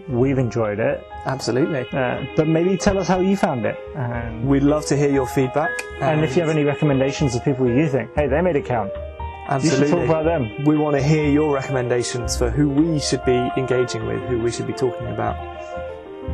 we've 0.09 0.39
enjoyed 0.39 0.79
it. 0.79 1.05
Absolutely. 1.25 1.85
Uh, 1.91 2.25
but 2.35 2.47
maybe 2.47 2.75
tell 2.77 2.97
us 2.97 3.07
how 3.07 3.19
you 3.19 3.37
found 3.37 3.65
it. 3.65 3.77
And, 3.95 4.45
We'd 4.45 4.63
love 4.63 4.85
to 4.87 4.97
hear 4.97 5.09
your 5.11 5.27
feedback. 5.27 5.71
and 6.01 6.23
if 6.23 6.35
you 6.35 6.41
have 6.41 6.49
any 6.51 6.63
recommendations 6.63 7.35
of 7.35 7.43
people 7.43 7.67
you 7.67 7.87
think, 7.87 8.13
hey, 8.15 8.27
they 8.27 8.41
made 8.41 8.55
it 8.55 8.65
count. 8.65 8.91
You 8.93 9.59
should 9.59 9.71
absolutely. 9.71 9.89
talk 9.91 10.05
about 10.05 10.25
them. 10.25 10.63
we 10.65 10.77
want 10.77 10.95
to 10.95 11.01
hear 11.03 11.29
your 11.29 11.53
recommendations 11.53 12.37
for 12.37 12.49
who 12.49 12.69
we 12.69 12.99
should 12.99 13.23
be 13.25 13.35
engaging 13.57 14.05
with, 14.05 14.21
who 14.29 14.39
we 14.39 14.51
should 14.51 14.67
be 14.67 14.73
talking 14.73 15.07
about. 15.07 15.35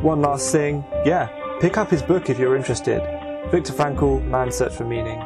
One 0.02 0.22
last 0.22 0.52
thing, 0.52 0.84
yeah, 1.04 1.28
pick 1.60 1.76
up 1.76 1.90
his 1.90 2.02
book 2.02 2.30
if 2.30 2.38
you're 2.38 2.56
interested. 2.56 3.00
Viktor 3.50 3.72
Frankl, 3.72 4.24
Man's 4.24 4.54
Search 4.56 4.74
for 4.74 4.84
Meaning. 4.84 5.20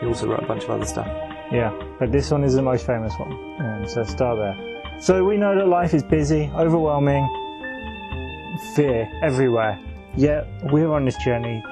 He 0.00 0.06
also 0.06 0.26
wrote 0.26 0.42
a 0.42 0.46
bunch 0.46 0.64
of 0.64 0.70
other 0.70 0.86
stuff. 0.86 1.06
Yeah, 1.52 1.78
but 1.98 2.10
this 2.10 2.30
one 2.30 2.42
is 2.42 2.54
the 2.54 2.62
most 2.62 2.86
famous 2.86 3.12
one. 3.18 3.32
And 3.60 3.88
so 3.88 4.02
start 4.04 4.38
there. 4.38 4.98
So 5.00 5.24
we 5.24 5.36
know 5.36 5.54
that 5.56 5.68
life 5.68 5.92
is 5.92 6.02
busy, 6.02 6.50
overwhelming, 6.54 7.28
fear 8.74 9.08
everywhere. 9.22 9.78
Yet 10.16 10.46
we're 10.72 10.92
on 10.92 11.04
this 11.04 11.16
journey 11.18 11.62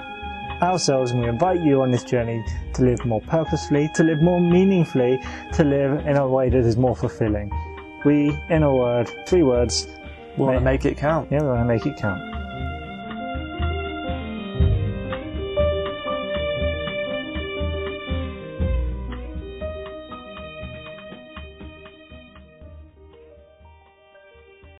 ourselves 0.62 1.12
and 1.12 1.22
we 1.22 1.28
invite 1.28 1.60
you 1.62 1.82
on 1.82 1.90
this 1.90 2.02
journey 2.04 2.44
to 2.74 2.82
live 2.82 3.04
more 3.04 3.20
purposefully, 3.22 3.88
to 3.94 4.02
live 4.02 4.20
more 4.22 4.40
meaningfully, 4.40 5.18
to 5.54 5.64
live 5.64 6.04
in 6.06 6.16
a 6.16 6.26
way 6.28 6.48
that 6.50 6.58
is 6.58 6.76
more 6.76 6.96
fulfilling. 6.96 7.50
We, 8.04 8.36
in 8.48 8.62
a 8.62 8.74
word, 8.74 9.10
three 9.26 9.42
words, 9.42 9.86
We 10.36 10.44
want 10.44 10.58
to 10.58 10.64
make 10.64 10.84
it 10.84 10.96
count. 10.96 11.28
yeah, 11.30 11.42
we 11.42 11.48
want 11.48 11.60
to 11.60 11.64
make 11.64 11.86
it 11.86 11.96
count. 11.96 12.27